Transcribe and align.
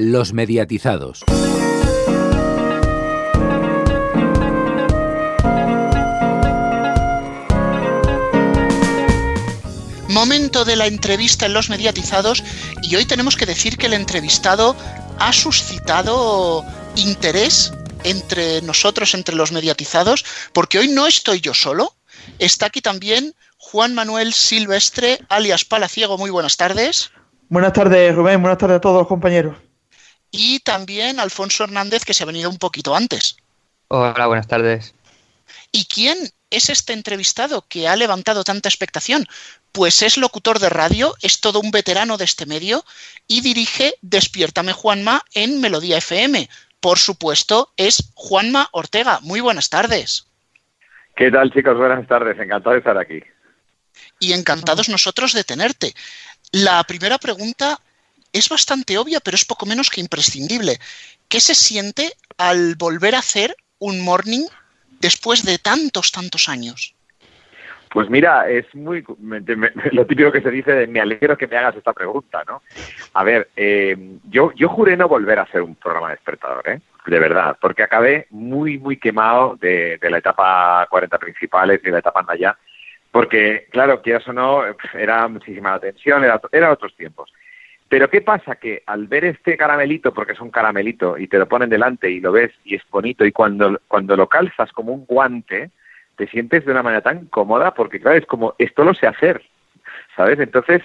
Los 0.00 0.32
mediatizados. 0.32 1.24
Momento 10.08 10.64
de 10.64 10.76
la 10.76 10.86
entrevista 10.86 11.46
en 11.46 11.52
los 11.52 11.68
mediatizados 11.68 12.44
y 12.84 12.94
hoy 12.94 13.06
tenemos 13.06 13.34
que 13.34 13.44
decir 13.44 13.76
que 13.76 13.86
el 13.86 13.92
entrevistado 13.92 14.76
ha 15.18 15.32
suscitado 15.32 16.64
interés 16.94 17.72
entre 18.04 18.62
nosotros, 18.62 19.14
entre 19.14 19.34
los 19.34 19.50
mediatizados, 19.50 20.24
porque 20.52 20.78
hoy 20.78 20.86
no 20.86 21.08
estoy 21.08 21.40
yo 21.40 21.54
solo, 21.54 21.96
está 22.38 22.66
aquí 22.66 22.80
también 22.80 23.34
Juan 23.56 23.94
Manuel 23.94 24.32
Silvestre, 24.32 25.18
alias 25.28 25.64
Palaciego. 25.64 26.16
Muy 26.18 26.30
buenas 26.30 26.56
tardes. 26.56 27.10
Buenas 27.48 27.72
tardes, 27.72 28.14
Rubén. 28.14 28.40
Buenas 28.40 28.58
tardes 28.58 28.76
a 28.76 28.80
todos 28.80 28.98
los 28.98 29.08
compañeros. 29.08 29.56
Y 30.30 30.60
también 30.60 31.20
Alfonso 31.20 31.64
Hernández, 31.64 32.04
que 32.04 32.14
se 32.14 32.22
ha 32.22 32.26
venido 32.26 32.50
un 32.50 32.58
poquito 32.58 32.94
antes. 32.94 33.36
Hola, 33.88 34.26
buenas 34.26 34.46
tardes. 34.46 34.94
¿Y 35.72 35.86
quién 35.86 36.18
es 36.50 36.68
este 36.68 36.92
entrevistado 36.92 37.64
que 37.68 37.88
ha 37.88 37.96
levantado 37.96 38.44
tanta 38.44 38.68
expectación? 38.68 39.26
Pues 39.72 40.02
es 40.02 40.16
locutor 40.16 40.58
de 40.58 40.68
radio, 40.68 41.14
es 41.22 41.40
todo 41.40 41.60
un 41.60 41.70
veterano 41.70 42.16
de 42.16 42.24
este 42.24 42.46
medio 42.46 42.84
y 43.26 43.40
dirige 43.40 43.94
Despiértame 44.02 44.72
Juanma 44.72 45.24
en 45.34 45.60
Melodía 45.60 45.98
FM. 45.98 46.48
Por 46.80 46.98
supuesto, 46.98 47.72
es 47.76 48.10
Juanma 48.14 48.68
Ortega. 48.72 49.20
Muy 49.22 49.40
buenas 49.40 49.68
tardes. 49.68 50.26
¿Qué 51.16 51.30
tal, 51.30 51.52
chicos? 51.52 51.76
Buenas 51.76 52.06
tardes. 52.06 52.38
Encantado 52.38 52.72
de 52.72 52.78
estar 52.78 52.96
aquí. 52.96 53.20
Y 54.20 54.32
encantados 54.32 54.88
nosotros 54.88 55.32
de 55.32 55.44
tenerte. 55.44 55.94
La 56.52 56.82
primera 56.84 57.18
pregunta 57.18 57.80
es 58.32 58.48
bastante 58.48 58.98
obvia, 58.98 59.20
pero 59.20 59.34
es 59.34 59.44
poco 59.44 59.66
menos 59.66 59.90
que 59.90 60.00
imprescindible. 60.00 60.78
¿Qué 61.28 61.40
se 61.40 61.54
siente 61.54 62.12
al 62.36 62.76
volver 62.76 63.14
a 63.14 63.20
hacer 63.20 63.56
un 63.78 64.04
morning 64.04 64.46
después 65.00 65.44
de 65.44 65.58
tantos, 65.58 66.12
tantos 66.12 66.48
años? 66.48 66.94
Pues 67.90 68.10
mira, 68.10 68.48
es 68.48 68.72
muy 68.74 69.04
lo 69.92 70.06
típico 70.06 70.32
que 70.32 70.42
se 70.42 70.50
dice 70.50 70.72
de 70.72 70.86
me 70.86 71.00
alegro 71.00 71.36
que 71.36 71.46
me 71.46 71.56
hagas 71.56 71.76
esta 71.76 71.92
pregunta, 71.92 72.42
¿no? 72.46 72.62
A 73.14 73.24
ver, 73.24 73.48
eh, 73.56 73.96
yo, 74.24 74.52
juré 74.68 74.96
no 74.96 75.08
volver 75.08 75.38
a 75.38 75.42
hacer 75.42 75.62
un 75.62 75.74
programa 75.74 76.10
despertador, 76.10 76.68
¿eh? 76.68 76.80
De 77.06 77.18
verdad, 77.18 77.56
porque 77.58 77.82
acabé 77.82 78.26
muy, 78.30 78.78
muy 78.78 78.98
quemado 78.98 79.56
de, 79.58 79.98
la 80.02 80.18
etapa 80.18 80.86
40 80.90 81.18
principales 81.18 81.80
y 81.82 81.90
la 81.90 82.00
etapa 82.00 82.24
allá, 82.28 82.58
porque, 83.10 83.66
claro, 83.70 84.02
quieras 84.02 84.28
o 84.28 84.32
no, 84.34 84.62
era 84.92 85.26
muchísima 85.26 85.72
atención, 85.72 86.22
era, 86.22 86.38
era 86.52 86.70
otros 86.70 86.94
tiempos. 86.94 87.32
Pero 87.88 88.10
¿qué 88.10 88.20
pasa? 88.20 88.56
Que 88.56 88.82
al 88.86 89.06
ver 89.06 89.24
este 89.24 89.56
caramelito, 89.56 90.12
porque 90.12 90.32
es 90.32 90.40
un 90.40 90.50
caramelito, 90.50 91.16
y 91.16 91.26
te 91.26 91.38
lo 91.38 91.48
ponen 91.48 91.70
delante 91.70 92.10
y 92.10 92.20
lo 92.20 92.32
ves 92.32 92.52
y 92.64 92.74
es 92.74 92.82
bonito, 92.90 93.24
y 93.24 93.32
cuando, 93.32 93.80
cuando 93.88 94.16
lo 94.16 94.28
calzas 94.28 94.70
como 94.72 94.92
un 94.92 95.06
guante, 95.06 95.70
te 96.16 96.26
sientes 96.26 96.66
de 96.66 96.72
una 96.72 96.82
manera 96.82 97.00
tan 97.00 97.26
cómoda, 97.26 97.74
porque 97.74 98.00
claro, 98.00 98.18
es 98.18 98.26
como, 98.26 98.54
esto 98.58 98.84
lo 98.84 98.92
sé 98.92 99.06
hacer, 99.06 99.42
¿sabes? 100.16 100.38
Entonces, 100.38 100.82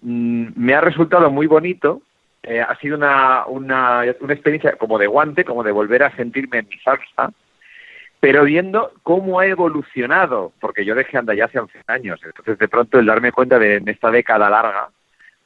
mm, 0.00 0.48
me 0.56 0.74
ha 0.74 0.80
resultado 0.80 1.30
muy 1.30 1.46
bonito, 1.46 2.00
eh, 2.42 2.60
ha 2.60 2.74
sido 2.76 2.96
una, 2.96 3.44
una, 3.46 4.04
una 4.20 4.32
experiencia 4.32 4.76
como 4.76 4.98
de 4.98 5.06
guante, 5.06 5.44
como 5.44 5.62
de 5.62 5.72
volver 5.72 6.02
a 6.04 6.16
sentirme 6.16 6.58
en 6.58 6.68
mi 6.68 6.78
salsa, 6.78 7.32
pero 8.20 8.44
viendo 8.44 8.92
cómo 9.02 9.38
ha 9.38 9.46
evolucionado, 9.46 10.52
porque 10.60 10.84
yo 10.84 10.94
dejé 10.94 11.18
andar 11.18 11.36
ya 11.36 11.44
hace 11.44 11.58
11 11.58 11.78
años, 11.88 12.20
entonces 12.24 12.58
de 12.58 12.68
pronto 12.68 12.98
el 12.98 13.06
darme 13.06 13.32
cuenta 13.32 13.58
de 13.58 13.76
en 13.76 13.88
esta 13.88 14.10
década 14.10 14.48
larga, 14.48 14.88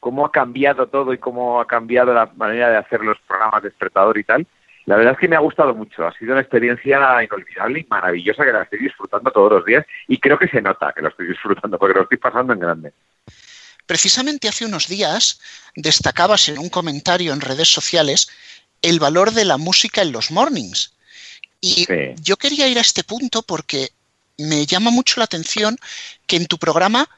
cómo 0.03 0.27
ha 0.27 0.33
cambiado 0.33 0.89
todo 0.89 1.13
y 1.13 1.19
cómo 1.19 1.61
ha 1.61 1.67
cambiado 1.69 2.13
la 2.13 2.27
manera 2.35 2.71
de 2.71 2.77
hacer 2.77 3.03
los 3.03 3.17
programas 3.21 3.63
despertador 3.63 4.19
y 4.19 4.25
tal, 4.25 4.45
la 4.85 4.97
verdad 4.97 5.13
es 5.13 5.19
que 5.21 5.29
me 5.29 5.37
ha 5.37 5.39
gustado 5.39 5.77
mucho, 5.77 6.05
ha 6.05 6.13
sido 6.19 6.33
una 6.33 6.41
experiencia 6.41 7.23
inolvidable 7.23 7.79
y 7.79 7.87
maravillosa 7.89 8.45
que 8.45 8.53
la 8.53 8.65
estoy 8.65 8.81
disfrutando 8.81 9.31
todos 9.31 9.53
los 9.53 9.65
días 9.65 9.87
y 10.09 10.19
creo 10.19 10.37
que 10.37 10.49
se 10.49 10.61
nota 10.61 10.93
que 10.93 11.03
lo 11.03 11.09
estoy 11.09 11.29
disfrutando 11.29 11.79
porque 11.79 11.95
lo 11.95 12.03
estoy 12.03 12.19
pasando 12.19 12.53
en 12.53 12.59
grande. 12.59 12.93
Precisamente 13.87 14.49
hace 14.49 14.65
unos 14.67 14.89
días 14.89 15.41
destacabas 15.77 16.49
en 16.49 16.59
un 16.59 16.69
comentario 16.69 17.33
en 17.33 17.41
redes 17.41 17.69
sociales 17.69 18.29
el 18.83 18.99
valor 18.99 19.31
de 19.31 19.45
la 19.45 19.57
música 19.57 20.03
en 20.03 20.11
los 20.11 20.33
mornings. 20.33 20.97
Y 21.61 21.87
yo 22.21 22.37
quería 22.39 22.67
ir 22.67 22.79
a 22.79 22.81
este 22.81 23.05
punto 23.05 23.43
porque 23.43 23.91
me 24.37 24.67
llama 24.67 24.91
mucho 24.91 25.21
la 25.21 25.27
atención 25.27 25.79
que 26.27 26.35
en 26.35 26.47
tu 26.47 26.59
programa 26.59 27.09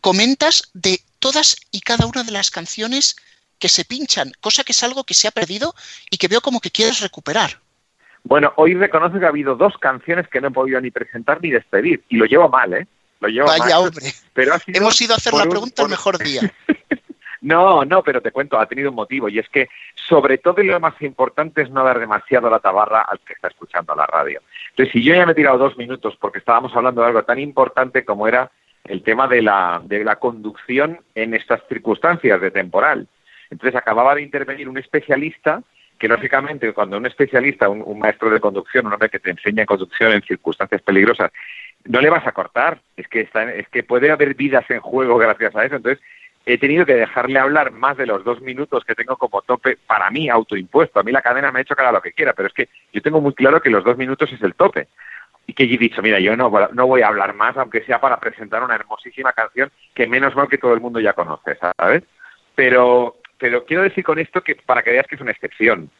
comentas 0.00 0.70
de 0.74 0.98
todas 1.22 1.56
y 1.70 1.80
cada 1.80 2.04
una 2.06 2.24
de 2.24 2.32
las 2.32 2.50
canciones 2.50 3.16
que 3.60 3.68
se 3.68 3.84
pinchan, 3.84 4.32
cosa 4.40 4.64
que 4.64 4.72
es 4.72 4.82
algo 4.82 5.04
que 5.04 5.14
se 5.14 5.28
ha 5.28 5.30
perdido 5.30 5.72
y 6.10 6.18
que 6.18 6.26
veo 6.26 6.40
como 6.40 6.60
que 6.60 6.72
quieres 6.72 7.00
recuperar. 7.00 7.60
Bueno, 8.24 8.52
hoy 8.56 8.74
reconozco 8.74 9.20
que 9.20 9.24
ha 9.24 9.28
habido 9.28 9.54
dos 9.54 9.78
canciones 9.78 10.26
que 10.26 10.40
no 10.40 10.48
he 10.48 10.50
podido 10.50 10.80
ni 10.80 10.90
presentar 10.90 11.40
ni 11.40 11.50
despedir, 11.50 12.02
y 12.08 12.16
lo 12.16 12.24
llevo 12.26 12.48
mal, 12.48 12.74
¿eh? 12.74 12.86
Lo 13.20 13.28
llevo 13.28 13.46
Vaya 13.46 13.78
hombre, 13.78 14.12
pero 14.34 14.54
hemos 14.66 15.00
ido 15.00 15.14
a 15.14 15.16
hacer 15.16 15.32
la 15.32 15.46
pregunta 15.46 15.82
el 15.82 15.88
mejor 15.88 16.18
día. 16.18 16.40
no, 17.40 17.84
no, 17.84 18.02
pero 18.02 18.20
te 18.20 18.32
cuento, 18.32 18.58
ha 18.58 18.66
tenido 18.66 18.90
un 18.90 18.96
motivo, 18.96 19.28
y 19.28 19.38
es 19.38 19.48
que 19.48 19.68
sobre 19.94 20.38
todo 20.38 20.60
y 20.60 20.66
lo 20.66 20.80
más 20.80 21.00
importante 21.02 21.62
es 21.62 21.70
no 21.70 21.84
dar 21.84 22.00
demasiado 22.00 22.50
la 22.50 22.58
tabarra 22.58 23.02
al 23.02 23.20
que 23.20 23.34
está 23.34 23.46
escuchando 23.46 23.94
la 23.94 24.06
radio. 24.06 24.40
Entonces, 24.70 24.92
si 24.92 25.04
yo 25.04 25.14
ya 25.14 25.24
me 25.24 25.32
he 25.32 25.36
tirado 25.36 25.58
dos 25.58 25.76
minutos 25.76 26.16
porque 26.20 26.38
estábamos 26.38 26.74
hablando 26.74 27.00
de 27.00 27.08
algo 27.08 27.22
tan 27.22 27.38
importante 27.38 28.04
como 28.04 28.26
era 28.26 28.50
el 28.84 29.02
tema 29.02 29.28
de 29.28 29.42
la, 29.42 29.80
de 29.84 30.04
la 30.04 30.16
conducción 30.16 31.00
en 31.14 31.34
estas 31.34 31.60
circunstancias 31.68 32.40
de 32.40 32.50
temporal. 32.50 33.06
Entonces 33.50 33.76
acababa 33.76 34.14
de 34.14 34.22
intervenir 34.22 34.68
un 34.68 34.78
especialista 34.78 35.62
que 35.98 36.08
lógicamente 36.08 36.72
cuando 36.72 36.96
un 36.96 37.06
especialista, 37.06 37.68
un, 37.68 37.98
maestro 37.98 38.28
de 38.28 38.40
conducción, 38.40 38.86
un 38.86 38.92
hombre 38.92 39.08
que 39.08 39.20
te 39.20 39.30
enseña 39.30 39.64
conducción 39.64 40.10
en 40.10 40.22
circunstancias 40.22 40.82
peligrosas, 40.82 41.30
no 41.84 42.00
le 42.00 42.10
vas 42.10 42.26
a 42.26 42.32
cortar, 42.32 42.80
es 42.96 43.06
que 43.06 43.20
está, 43.20 43.44
es 43.52 43.68
que 43.68 43.84
puede 43.84 44.10
haber 44.10 44.34
vidas 44.34 44.68
en 44.70 44.80
juego 44.80 45.16
gracias 45.16 45.54
a 45.54 45.64
eso. 45.64 45.76
Entonces 45.76 46.02
he 46.44 46.58
tenido 46.58 46.84
que 46.84 46.94
dejarle 46.94 47.38
hablar 47.38 47.70
más 47.70 47.96
de 47.96 48.06
los 48.06 48.24
dos 48.24 48.40
minutos 48.40 48.84
que 48.84 48.96
tengo 48.96 49.16
como 49.16 49.42
tope 49.42 49.78
para 49.86 50.10
mí 50.10 50.28
autoimpuesto. 50.28 50.98
A 50.98 51.04
mí 51.04 51.12
la 51.12 51.22
cadena 51.22 51.52
me 51.52 51.60
ha 51.60 51.62
hecho 51.62 51.74
haga 51.78 51.92
lo 51.92 52.02
que 52.02 52.12
quiera, 52.12 52.32
pero 52.32 52.48
es 52.48 52.54
que 52.54 52.68
yo 52.92 53.00
tengo 53.00 53.20
muy 53.20 53.34
claro 53.34 53.60
que 53.60 53.70
los 53.70 53.84
dos 53.84 53.96
minutos 53.96 54.32
es 54.32 54.42
el 54.42 54.54
tope 54.54 54.88
y 55.46 55.54
que 55.54 55.64
he 55.64 55.78
dicho, 55.78 56.02
mira, 56.02 56.20
yo 56.20 56.36
no, 56.36 56.50
no 56.72 56.86
voy 56.86 57.02
a 57.02 57.08
hablar 57.08 57.34
más, 57.34 57.56
aunque 57.56 57.82
sea 57.84 58.00
para 58.00 58.20
presentar 58.20 58.62
una 58.62 58.74
hermosísima 58.74 59.32
canción 59.32 59.70
que 59.94 60.06
menos 60.06 60.34
mal 60.36 60.48
que 60.48 60.58
todo 60.58 60.74
el 60.74 60.80
mundo 60.80 61.00
ya 61.00 61.12
conoce, 61.12 61.58
¿sabes? 61.78 62.04
Pero, 62.54 63.16
pero 63.38 63.64
quiero 63.64 63.82
decir 63.82 64.04
con 64.04 64.18
esto 64.18 64.42
que 64.42 64.56
para 64.56 64.82
que 64.82 64.90
veas 64.90 65.06
que 65.06 65.16
es 65.16 65.20
una 65.20 65.32
excepción. 65.32 65.90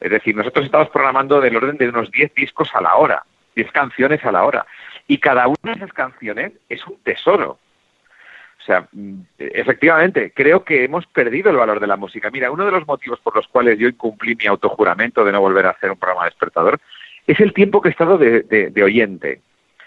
Es 0.00 0.10
decir, 0.10 0.34
nosotros 0.36 0.64
estamos 0.64 0.88
programando 0.90 1.40
del 1.40 1.56
orden 1.56 1.76
de 1.76 1.88
unos 1.88 2.10
10 2.10 2.34
discos 2.34 2.70
a 2.74 2.80
la 2.80 2.96
hora, 2.96 3.24
10 3.54 3.70
canciones 3.72 4.24
a 4.24 4.32
la 4.32 4.44
hora. 4.44 4.66
Y 5.06 5.18
cada 5.18 5.46
una 5.46 5.58
de 5.62 5.72
esas 5.72 5.92
canciones 5.92 6.52
es 6.68 6.84
un 6.86 7.00
tesoro. 7.02 7.58
O 8.60 8.64
sea, 8.64 8.86
mm, 8.92 9.20
efectivamente, 9.38 10.32
creo 10.34 10.64
que 10.64 10.84
hemos 10.84 11.06
perdido 11.06 11.50
el 11.50 11.56
valor 11.56 11.80
de 11.80 11.86
la 11.86 11.96
música. 11.96 12.30
Mira, 12.30 12.50
uno 12.50 12.64
de 12.64 12.70
los 12.70 12.86
motivos 12.86 13.18
por 13.20 13.34
los 13.34 13.48
cuales 13.48 13.78
yo 13.78 13.88
incumplí 13.88 14.36
mi 14.36 14.46
autojuramento 14.46 15.24
de 15.24 15.32
no 15.32 15.40
volver 15.40 15.66
a 15.66 15.70
hacer 15.70 15.90
un 15.90 15.98
programa 15.98 16.26
despertador 16.26 16.80
es 17.26 17.40
el 17.40 17.52
tiempo 17.52 17.80
que 17.80 17.88
he 17.88 17.92
estado 17.92 18.18
de, 18.18 18.82
oyente, 18.82 19.40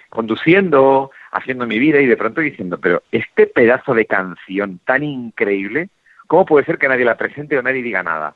conduciendo, 0.10 1.12
haciendo 1.32 1.68
mi 1.68 1.80
vida 1.80 2.00
y 2.00 2.06
de 2.06 2.18
pronto 2.18 2.42
diciendo, 2.42 2.80
pero 2.80 3.04
este 3.12 3.48
pedazo 3.48 3.94
de 3.94 4.06
canción 4.06 4.80
tan 4.86 5.04
increíble, 5.04 5.90
¿cómo 6.28 6.46
puede 6.46 6.66
ser 6.66 6.78
que 6.78 6.88
nadie 6.88 7.06
la 7.06 7.18
presente 7.18 7.58
o 7.58 7.62
nadie 7.62 7.84
diga 7.84 8.04
nada? 8.04 8.36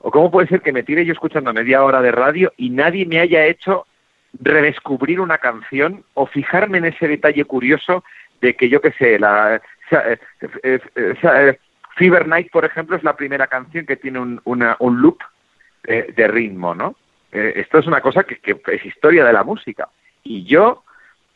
¿O 0.00 0.10
cómo 0.10 0.30
puede 0.30 0.48
ser 0.48 0.60
que 0.60 0.72
me 0.72 0.82
tire 0.82 1.04
yo 1.04 1.12
escuchando 1.12 1.52
media 1.52 1.82
hora 1.82 2.00
de 2.02 2.12
radio 2.12 2.52
y 2.56 2.70
nadie 2.70 3.06
me 3.06 3.18
haya 3.18 3.46
hecho 3.46 3.86
redescubrir 4.40 5.20
una 5.20 5.38
canción 5.38 6.04
o 6.14 6.26
fijarme 6.26 6.78
en 6.78 6.84
ese 6.84 7.08
detalle 7.08 7.44
curioso 7.44 8.04
de 8.40 8.54
que 8.54 8.68
yo 8.68 8.80
qué 8.80 8.92
sé, 8.92 9.18
la 9.18 9.60
eh, 9.90 10.18
eh, 10.62 10.80
eh, 10.94 11.58
Fever 11.96 12.28
Night, 12.28 12.50
por 12.52 12.64
ejemplo, 12.64 12.96
es 12.96 13.02
la 13.02 13.16
primera 13.16 13.48
canción 13.48 13.86
que 13.86 13.96
tiene 13.96 14.20
un, 14.20 14.40
un 14.44 15.02
loop 15.02 15.18
de 15.82 16.28
ritmo, 16.28 16.74
¿no? 16.74 16.94
Eh, 17.32 17.54
esto 17.56 17.78
es 17.78 17.86
una 17.86 18.00
cosa 18.00 18.24
que, 18.24 18.38
es 18.44 18.84
historia 18.84 19.24
de 19.24 19.32
la 19.32 19.44
música. 19.44 19.88
Y 20.22 20.44
yo, 20.44 20.84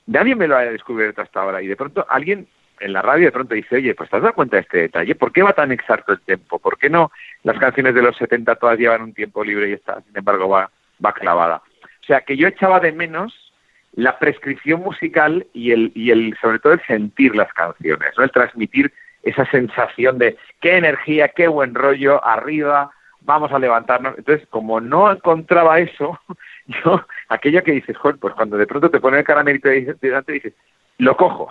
nadie 0.06 0.34
me 0.34 0.48
lo 0.48 0.56
ha 0.56 0.62
descubierto 0.62 1.22
hasta 1.22 1.40
ahora. 1.40 1.62
Y 1.62 1.66
de 1.66 1.76
pronto 1.76 2.06
alguien 2.08 2.46
en 2.80 2.92
la 2.92 3.02
radio 3.02 3.26
de 3.26 3.32
pronto 3.32 3.54
dice, 3.54 3.76
oye, 3.76 3.94
pues 3.94 4.10
te 4.10 4.16
has 4.16 4.22
dado 4.22 4.34
cuenta 4.34 4.56
de 4.56 4.62
este 4.62 4.78
detalle, 4.78 5.14
¿por 5.14 5.32
qué 5.32 5.42
va 5.42 5.52
tan 5.52 5.70
exacto 5.70 6.12
el 6.12 6.20
tiempo? 6.20 6.58
¿Por 6.58 6.78
qué 6.78 6.90
no 6.90 7.12
las 7.44 7.58
canciones 7.58 7.94
de 7.94 8.02
los 8.02 8.16
70 8.16 8.56
todas 8.56 8.78
llevan 8.78 9.02
un 9.02 9.14
tiempo 9.14 9.44
libre 9.44 9.70
y 9.70 9.74
esta, 9.74 10.00
sin 10.02 10.16
embargo, 10.16 10.48
va, 10.48 10.70
va 11.04 11.12
clavada? 11.12 11.62
O 12.02 12.04
sea, 12.04 12.22
que 12.22 12.36
yo 12.36 12.48
echaba 12.48 12.80
de 12.80 12.90
menos 12.90 13.52
la 13.94 14.18
prescripción 14.18 14.80
musical 14.80 15.46
y 15.52 15.70
el, 15.70 15.92
y 15.94 16.10
el, 16.10 16.36
sobre 16.40 16.58
todo 16.58 16.72
el 16.72 16.82
sentir 16.86 17.36
las 17.36 17.52
canciones, 17.52 18.08
¿no? 18.16 18.24
El 18.24 18.32
transmitir 18.32 18.92
esa 19.22 19.46
sensación 19.50 20.18
de 20.18 20.36
qué 20.60 20.76
energía, 20.76 21.28
qué 21.28 21.46
buen 21.46 21.74
rollo, 21.74 22.24
arriba, 22.24 22.90
vamos 23.24 23.52
a 23.52 23.58
levantarnos. 23.58 24.16
Entonces, 24.18 24.46
como 24.48 24.80
no 24.80 25.10
encontraba 25.10 25.78
eso, 25.78 26.18
yo, 26.66 27.04
aquello 27.28 27.62
que 27.62 27.72
dices, 27.72 27.96
joder, 27.96 28.18
pues 28.18 28.34
cuando 28.34 28.56
de 28.56 28.66
pronto 28.66 28.90
te 28.90 29.00
pone 29.00 29.18
el 29.18 29.24
caramelito 29.24 29.68
delante, 30.00 30.32
dices, 30.32 30.54
lo 30.98 31.16
cojo, 31.16 31.48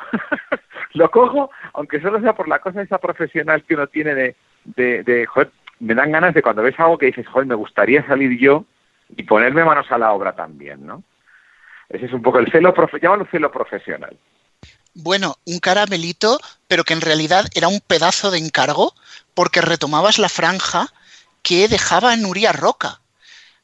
lo 0.94 1.10
cojo, 1.12 1.52
aunque 1.74 2.00
solo 2.02 2.22
sea 2.22 2.34
por 2.34 2.48
la 2.48 2.60
cosa 2.60 2.82
esa 2.82 3.00
profesional 3.00 3.64
que 3.64 3.74
uno 3.74 3.88
tiene 3.88 4.16
de, 4.16 4.36
de, 4.64 5.04
de 5.04 5.26
joder, 5.26 5.52
me 5.80 5.96
dan 5.96 6.12
ganas 6.12 6.34
de 6.34 6.42
cuando 6.42 6.62
ves 6.62 6.80
algo 6.80 6.98
que 6.98 7.08
dices, 7.08 7.28
joder, 7.28 7.48
me 7.48 7.56
gustaría 7.56 8.06
salir 8.06 8.40
yo 8.40 8.66
y 9.16 9.24
ponerme 9.24 9.66
manos 9.66 9.92
a 9.92 9.98
la 9.98 10.14
obra 10.14 10.34
también, 10.34 10.86
¿no? 10.86 11.04
Ese 11.90 12.06
es 12.06 12.14
un 12.14 12.22
poco 12.22 12.40
el 12.40 12.50
celo, 12.52 12.74
llámalo 13.02 13.28
celo 13.30 13.52
profesional. 13.52 14.18
Bueno, 14.94 15.36
un 15.46 15.60
caramelito, 15.60 16.40
pero 16.68 16.84
que 16.84 16.94
en 16.94 17.02
realidad 17.02 17.46
era 17.54 17.68
un 17.68 17.82
pedazo 17.82 18.32
de 18.32 18.38
encargo 18.38 18.94
porque 19.34 19.62
retomabas 19.62 20.20
la 20.20 20.30
franja 20.30 20.88
que 21.42 21.68
dejaba 21.68 22.16
Nuria 22.16 22.52
Roca. 22.52 23.02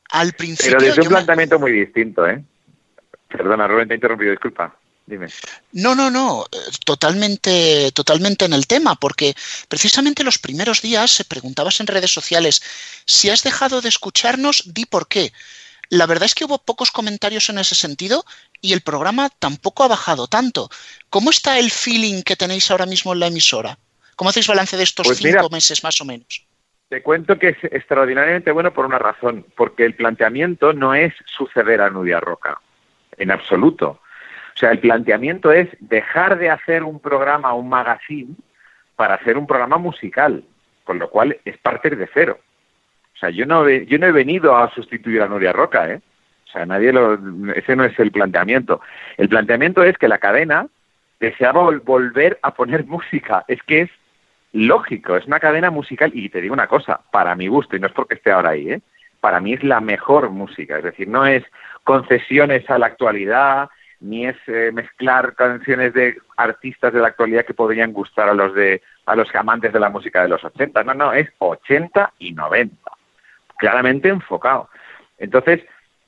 Al 0.09 0.33
principio. 0.33 0.77
Pero 0.77 0.85
desde 0.85 1.01
un 1.01 1.09
planteamiento 1.09 1.59
muy 1.59 1.71
distinto, 1.73 2.25
¿eh? 2.25 2.41
Perdona, 3.27 3.67
Rubén, 3.67 3.89
te 3.89 3.93
he 3.93 3.97
interrumpido, 3.97 4.31
disculpa. 4.31 4.73
Dime. 5.05 5.27
No, 5.71 5.95
no, 5.95 6.11
no, 6.11 6.45
totalmente, 6.85 7.91
totalmente 7.93 8.43
en 8.43 8.51
el 8.51 8.67
tema, 8.67 8.95
porque 8.95 9.35
precisamente 9.69 10.23
los 10.23 10.37
primeros 10.37 10.81
días 10.81 11.11
se 11.11 11.23
preguntabas 11.23 11.79
en 11.79 11.87
redes 11.87 12.11
sociales 12.11 12.61
si 13.05 13.29
has 13.29 13.41
dejado 13.41 13.79
de 13.79 13.87
escucharnos, 13.87 14.63
di 14.73 14.85
por 14.85 15.07
qué. 15.07 15.31
La 15.89 16.05
verdad 16.07 16.25
es 16.25 16.35
que 16.35 16.43
hubo 16.43 16.57
pocos 16.57 16.91
comentarios 16.91 17.47
en 17.49 17.57
ese 17.57 17.75
sentido 17.75 18.25
y 18.59 18.73
el 18.73 18.81
programa 18.81 19.29
tampoco 19.29 19.83
ha 19.83 19.87
bajado 19.87 20.27
tanto. 20.27 20.69
¿Cómo 21.09 21.29
está 21.29 21.57
el 21.57 21.71
feeling 21.71 22.23
que 22.23 22.35
tenéis 22.35 22.69
ahora 22.69 22.85
mismo 22.85 23.13
en 23.13 23.21
la 23.21 23.27
emisora? 23.27 23.79
¿Cómo 24.17 24.29
hacéis 24.29 24.47
balance 24.47 24.75
de 24.75 24.83
estos 24.83 25.07
pues 25.07 25.19
cinco 25.19 25.49
meses 25.49 25.83
más 25.83 26.01
o 26.01 26.05
menos? 26.05 26.46
Te 26.89 27.03
cuento 27.03 27.37
que 27.37 27.49
es 27.49 27.63
extraordinariamente 27.65 28.51
bueno 28.51 28.71
por 28.71 28.85
una 28.85 28.97
razón, 28.97 29.45
porque 29.55 29.83
el 29.83 29.95
planteamiento 29.95 30.71
no 30.71 30.95
es 30.95 31.13
suceder 31.25 31.81
a 31.81 31.89
Nudia 31.89 32.21
Roca, 32.21 32.59
en 33.17 33.31
absoluto. 33.31 33.99
O 34.55 34.59
sea, 34.59 34.71
el 34.71 34.79
planteamiento 34.79 35.51
es 35.51 35.67
dejar 35.81 36.37
de 36.37 36.49
hacer 36.49 36.83
un 36.83 36.99
programa, 37.01 37.53
un 37.53 37.67
magazine, 37.67 38.35
para 38.95 39.15
hacer 39.15 39.37
un 39.37 39.45
programa 39.45 39.77
musical, 39.77 40.43
con 40.85 40.97
lo 40.97 41.09
cual 41.09 41.37
es 41.43 41.57
partir 41.57 41.97
de 41.97 42.09
cero. 42.13 42.39
O 43.15 43.17
sea, 43.19 43.31
yo 43.31 43.45
no, 43.45 43.67
yo 43.67 43.97
no 43.97 44.07
he 44.07 44.11
venido 44.11 44.55
a 44.55 44.71
sustituir 44.71 45.21
a 45.21 45.27
Nuria 45.27 45.51
Roca, 45.51 45.89
¿eh? 45.91 46.01
O 46.47 46.51
sea, 46.51 46.65
nadie 46.65 46.93
lo, 46.93 47.15
ese 47.53 47.75
no 47.75 47.83
es 47.83 47.99
el 47.99 48.11
planteamiento. 48.11 48.79
El 49.17 49.27
planteamiento 49.27 49.83
es 49.83 49.97
que 49.97 50.07
la 50.07 50.19
cadena 50.19 50.67
deseaba 51.19 51.69
volver 51.83 52.39
a 52.41 52.53
poner 52.53 52.85
música. 52.87 53.43
Es 53.47 53.61
que 53.63 53.81
es 53.81 53.89
lógico, 54.53 55.15
es 55.17 55.25
una 55.25 55.39
cadena 55.39 55.71
musical 55.71 56.11
y 56.13 56.29
te 56.29 56.41
digo 56.41 56.53
una 56.53 56.67
cosa, 56.67 57.01
para 57.11 57.35
mi 57.35 57.47
gusto, 57.47 57.75
y 57.75 57.79
no 57.79 57.87
es 57.87 57.93
porque 57.93 58.15
esté 58.15 58.31
ahora 58.31 58.51
ahí, 58.51 58.71
¿eh? 58.71 58.81
para 59.19 59.39
mí 59.39 59.53
es 59.53 59.63
la 59.63 59.81
mejor 59.81 60.29
música, 60.29 60.77
es 60.77 60.83
decir, 60.83 61.07
no 61.07 61.25
es 61.25 61.43
concesiones 61.83 62.69
a 62.69 62.77
la 62.77 62.87
actualidad, 62.87 63.69
ni 63.99 64.27
es 64.27 64.35
eh, 64.47 64.71
mezclar 64.73 65.35
canciones 65.35 65.93
de 65.93 66.17
artistas 66.35 66.93
de 66.93 66.99
la 66.99 67.07
actualidad 67.07 67.45
que 67.45 67.53
podrían 67.53 67.93
gustar 67.93 68.29
a 68.29 68.33
los 68.33 68.53
de 68.53 68.81
a 69.05 69.15
los 69.15 69.33
amantes 69.33 69.73
de 69.73 69.79
la 69.79 69.89
música 69.89 70.21
de 70.21 70.29
los 70.29 70.43
80. 70.43 70.83
No, 70.83 70.93
no, 70.93 71.13
es 71.13 71.29
80 71.39 72.13
y 72.19 72.33
90. 72.33 72.75
Claramente 73.57 74.09
enfocado. 74.09 74.69
Entonces, 75.17 75.61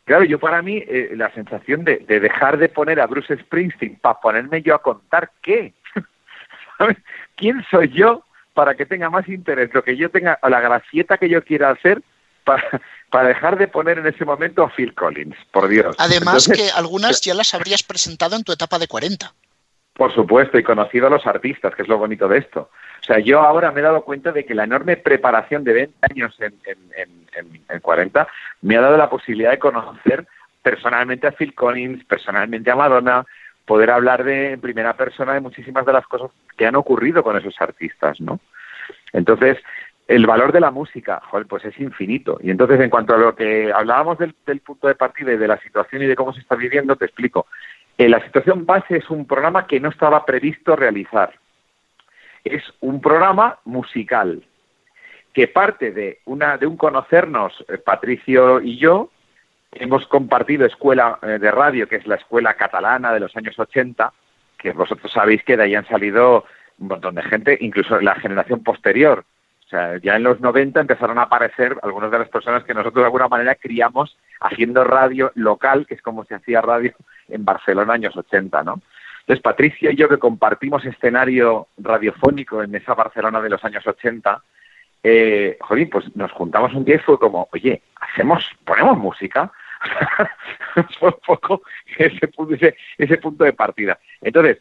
claro, 0.03 0.25
yo 0.25 0.37
para 0.37 0.61
mí 0.61 0.83
eh, 0.85 1.13
la 1.15 1.31
sensación 1.33 1.83
de, 1.83 1.99
de, 1.99 2.19
dejar 2.19 2.57
de 2.57 2.69
poner 2.69 2.99
a 2.99 3.07
Bruce 3.07 3.35
Springsteen 3.37 3.95
para 3.95 4.19
ponerme 4.19 4.61
yo 4.61 4.75
a 4.75 4.81
contar 4.81 5.31
qué. 5.41 5.73
¿Quién 7.35 7.65
soy 7.71 7.87
yo 7.89 8.23
para 8.59 8.75
que 8.75 8.85
tenga 8.85 9.09
más 9.09 9.25
interés 9.29 9.73
lo 9.73 9.81
que 9.85 9.95
yo 9.95 10.11
tenga, 10.11 10.37
o 10.41 10.49
la 10.49 10.59
gracieta 10.59 11.17
que 11.17 11.29
yo 11.29 11.41
quiera 11.45 11.69
hacer 11.69 12.01
para, 12.43 12.61
para 13.09 13.29
dejar 13.29 13.57
de 13.57 13.69
poner 13.69 13.99
en 13.99 14.07
ese 14.07 14.25
momento 14.25 14.63
a 14.63 14.69
Phil 14.69 14.93
Collins, 14.93 15.37
por 15.53 15.69
Dios. 15.69 15.95
Además 15.97 16.51
que 16.53 16.69
algunas 16.75 17.21
ya 17.23 17.33
las 17.35 17.53
habrías 17.53 17.83
presentado 17.83 18.35
en 18.35 18.43
tu 18.43 18.51
etapa 18.51 18.77
de 18.77 18.89
40. 18.89 19.33
Por 19.93 20.13
supuesto, 20.13 20.59
y 20.59 20.63
conocido 20.63 21.07
a 21.07 21.09
los 21.09 21.25
artistas, 21.25 21.73
que 21.73 21.83
es 21.83 21.87
lo 21.87 21.97
bonito 21.97 22.27
de 22.27 22.39
esto. 22.39 22.69
O 23.01 23.05
sea, 23.05 23.19
yo 23.19 23.39
ahora 23.39 23.71
me 23.71 23.79
he 23.79 23.83
dado 23.83 24.03
cuenta 24.03 24.33
de 24.33 24.45
que 24.45 24.53
la 24.53 24.65
enorme 24.65 24.97
preparación 24.97 25.63
de 25.63 25.71
20 25.71 25.93
años 26.11 26.35
en, 26.41 26.53
en, 26.97 27.63
en 27.69 27.79
40 27.79 28.27
me 28.63 28.75
ha 28.75 28.81
dado 28.81 28.97
la 28.97 29.09
posibilidad 29.09 29.51
de 29.51 29.59
conocer 29.59 30.27
personalmente 30.61 31.27
a 31.27 31.31
Phil 31.31 31.55
Collins, 31.55 32.03
personalmente 32.03 32.69
a 32.69 32.75
Madonna, 32.75 33.25
poder 33.69 33.91
hablar 33.91 34.23
de 34.23 34.53
en 34.53 34.61
primera 34.61 34.93
persona 34.93 35.35
de 35.35 35.41
muchísimas 35.41 35.85
de 35.85 35.93
las 35.93 36.07
cosas 36.07 36.31
que 36.57 36.65
han 36.65 36.75
ocurrido 36.75 37.21
con 37.21 37.37
esos 37.37 37.53
artistas, 37.61 38.19
¿no? 38.19 38.39
Entonces, 39.13 39.59
el 40.07 40.25
valor 40.25 40.51
de 40.51 40.59
la 40.59 40.71
música, 40.71 41.21
pues 41.47 41.63
es 41.65 41.79
infinito. 41.79 42.39
Y 42.41 42.49
entonces, 42.49 42.79
en 42.79 42.89
cuanto 42.89 43.13
a 43.13 43.19
lo 43.19 43.35
que 43.35 43.71
hablábamos 43.71 44.17
del, 44.17 44.33
punto 44.61 44.87
de 44.87 44.95
partida 44.95 45.33
y 45.33 45.37
de 45.37 45.47
la 45.47 45.59
situación 45.59 46.01
y 46.01 46.07
de 46.07 46.15
cómo 46.15 46.33
se 46.33 46.39
está 46.39 46.55
viviendo, 46.55 46.95
te 46.95 47.05
explico. 47.05 47.45
Eh, 47.95 48.09
la 48.09 48.25
situación 48.25 48.65
base 48.65 48.97
es 48.97 49.09
un 49.11 49.27
programa 49.27 49.67
que 49.67 49.79
no 49.79 49.89
estaba 49.89 50.25
previsto 50.25 50.75
realizar. 50.75 51.35
Es 52.43 52.63
un 52.79 52.99
programa 52.99 53.59
musical 53.65 54.41
que 55.31 55.47
parte 55.47 55.91
de, 55.91 56.21
una, 56.25 56.57
de 56.57 56.65
un 56.65 56.75
conocernos, 56.75 57.53
eh, 57.67 57.77
Patricio 57.77 58.61
y 58.61 58.79
yo, 58.79 59.11
hemos 59.71 60.07
compartido 60.07 60.65
escuela 60.65 61.19
eh, 61.21 61.39
de 61.39 61.51
radio, 61.51 61.87
que 61.87 61.97
es 61.97 62.07
la 62.07 62.15
escuela 62.15 62.55
catalana 62.55 63.13
de 63.13 63.19
los 63.19 63.35
años 63.35 63.57
80, 63.57 64.11
que 64.57 64.71
vosotros 64.71 65.11
sabéis 65.11 65.43
que 65.43 65.57
de 65.57 65.63
ahí 65.63 65.75
han 65.75 65.87
salido 65.87 66.45
un 66.79 66.87
montón 66.87 67.15
de 67.15 67.23
gente, 67.23 67.57
incluso 67.61 67.99
la 68.01 68.15
generación 68.15 68.63
posterior 68.63 69.25
o 69.65 69.71
sea, 69.71 69.99
ya 69.99 70.15
en 70.15 70.23
los 70.23 70.41
90 70.41 70.81
empezaron 70.81 71.19
a 71.19 71.23
aparecer 71.23 71.77
algunas 71.83 72.09
de 72.09 72.17
las 72.17 72.29
personas 72.29 72.63
que 72.63 72.73
nosotros 72.73 73.03
de 73.03 73.05
alguna 73.05 73.27
manera 73.27 73.53
criamos 73.53 74.17
haciendo 74.41 74.83
radio 74.83 75.31
local, 75.35 75.85
que 75.85 75.93
es 75.93 76.01
como 76.01 76.25
se 76.25 76.33
hacía 76.33 76.59
radio 76.59 76.91
en 77.27 77.45
Barcelona 77.45 77.93
años 77.93 78.17
80, 78.17 78.63
¿no? 78.63 78.81
Entonces, 79.19 79.43
Patricia 79.43 79.91
y 79.91 79.95
yo 79.95 80.09
que 80.09 80.17
compartimos 80.17 80.83
escenario 80.85 81.67
radiofónico 81.77 82.63
en 82.63 82.73
esa 82.73 82.95
Barcelona 82.95 83.41
de 83.41 83.49
los 83.49 83.63
años 83.63 83.85
80, 83.85 84.41
eh, 85.03 85.59
pues 85.91 86.15
nos 86.15 86.31
juntamos 86.31 86.73
un 86.73 86.83
día 86.83 86.95
y 86.95 86.99
fue 86.99 87.19
como, 87.19 87.47
oye, 87.53 87.83
hacemos, 88.01 88.49
ponemos 88.65 88.97
música. 88.97 89.51
un 91.01 91.13
poco 91.25 91.61
ese 91.97 92.27
punto, 92.27 92.55
ese 92.97 93.17
punto 93.17 93.43
de 93.43 93.53
partida. 93.53 93.99
Entonces, 94.21 94.59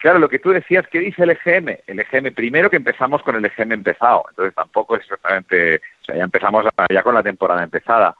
Claro, 0.00 0.18
lo 0.18 0.30
que 0.30 0.38
tú 0.38 0.48
decías, 0.48 0.88
¿qué 0.88 0.98
dice 0.98 1.24
el 1.24 1.30
EGM? 1.30 1.76
El 1.86 2.00
EGM, 2.00 2.32
primero 2.32 2.70
que 2.70 2.76
empezamos 2.76 3.22
con 3.22 3.36
el 3.36 3.44
EGM 3.44 3.72
empezado, 3.72 4.24
entonces 4.30 4.54
tampoco 4.54 4.96
es 4.96 5.02
exactamente, 5.02 5.76
o 5.76 6.04
sea, 6.06 6.16
ya 6.16 6.24
empezamos 6.24 6.64
ya 6.88 7.02
con 7.02 7.14
la 7.14 7.22
temporada 7.22 7.62
empezada. 7.62 8.16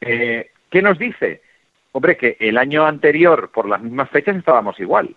Eh, 0.00 0.52
¿Qué 0.70 0.82
nos 0.82 0.96
dice? 1.00 1.42
Hombre, 1.90 2.16
que 2.16 2.36
el 2.38 2.56
año 2.56 2.86
anterior, 2.86 3.50
por 3.52 3.68
las 3.68 3.82
mismas 3.82 4.08
fechas, 4.10 4.36
estábamos 4.36 4.78
igual. 4.78 5.16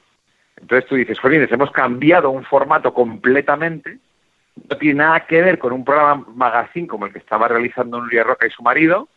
Entonces 0.60 0.90
tú 0.90 0.96
dices, 0.96 1.20
Jolines, 1.20 1.52
hemos 1.52 1.70
cambiado 1.72 2.32
un 2.32 2.44
formato 2.44 2.92
completamente, 2.92 4.00
no 4.68 4.78
tiene 4.78 4.96
nada 4.96 5.28
que 5.28 5.44
ver 5.44 5.60
con 5.60 5.74
un 5.74 5.86
programa 5.86 6.26
magazine 6.34 6.88
como 6.88 7.06
el 7.06 7.14
que 7.14 7.20
estaba 7.20 7.48
realizando 7.48 8.02
Nuria 8.02 8.24
Roca 8.24 8.48
y 8.48 8.50
su 8.50 8.64
marido, 8.64 9.10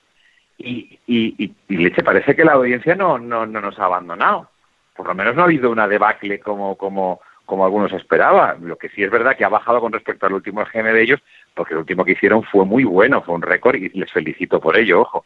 y, 0.63 0.99
y, 1.07 1.55
y, 1.69 1.77
leche, 1.77 2.03
parece 2.03 2.37
que 2.37 2.45
la 2.45 2.53
audiencia 2.53 2.95
no, 2.95 3.19
no, 3.19 3.47
no 3.47 3.61
nos 3.61 3.79
ha 3.79 3.85
abandonado 3.85 4.49
por 4.95 5.07
lo 5.07 5.15
menos 5.15 5.35
no 5.35 5.43
ha 5.43 5.47
habido 5.47 5.71
una 5.71 5.89
debacle 5.89 6.41
como, 6.41 6.77
como, 6.77 7.21
como 7.47 7.65
algunos 7.65 7.93
esperaban. 7.93 8.67
Lo 8.67 8.77
que 8.77 8.89
sí 8.91 9.03
es 9.03 9.11
verdad 9.11 9.37
que 9.37 9.45
ha 9.45 9.49
bajado 9.49 9.81
con 9.81 9.93
respecto 9.93 10.27
al 10.27 10.35
último 10.35 10.63
EGM 10.63 10.93
de 10.93 11.03
ellos, 11.03 11.21
porque 11.55 11.75
el 11.75 11.81
último 11.81 12.05
que 12.05 12.13
hicieron 12.13 12.43
fue 12.45 12.65
muy 12.65 12.85
bueno, 12.85 13.23
fue 13.23 13.35
un 13.35 13.43
récord 13.43 13.77
y 13.77 13.89
les 13.91 14.13
felicito 14.13 14.61
por 14.61 14.77
ello, 14.77 15.01
ojo. 15.01 15.25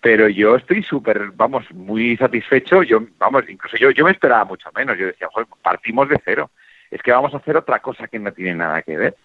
Pero 0.00 0.28
yo 0.28 0.56
estoy 0.56 0.82
súper, 0.82 1.30
vamos, 1.32 1.64
muy 1.72 2.16
satisfecho. 2.16 2.82
Yo, 2.82 3.00
vamos, 3.18 3.44
incluso 3.48 3.76
yo, 3.76 3.90
yo 3.90 4.04
me 4.04 4.10
esperaba 4.10 4.44
mucho 4.44 4.68
menos. 4.74 4.98
Yo 4.98 5.06
decía, 5.06 5.28
joder, 5.32 5.46
partimos 5.62 6.08
de 6.08 6.20
cero. 6.24 6.50
Es 6.90 7.00
que 7.02 7.12
vamos 7.12 7.32
a 7.34 7.36
hacer 7.36 7.56
otra 7.56 7.78
cosa 7.78 8.08
que 8.08 8.18
no 8.18 8.32
tiene 8.32 8.54
nada 8.54 8.82
que 8.82 8.96
ver. 8.96 9.16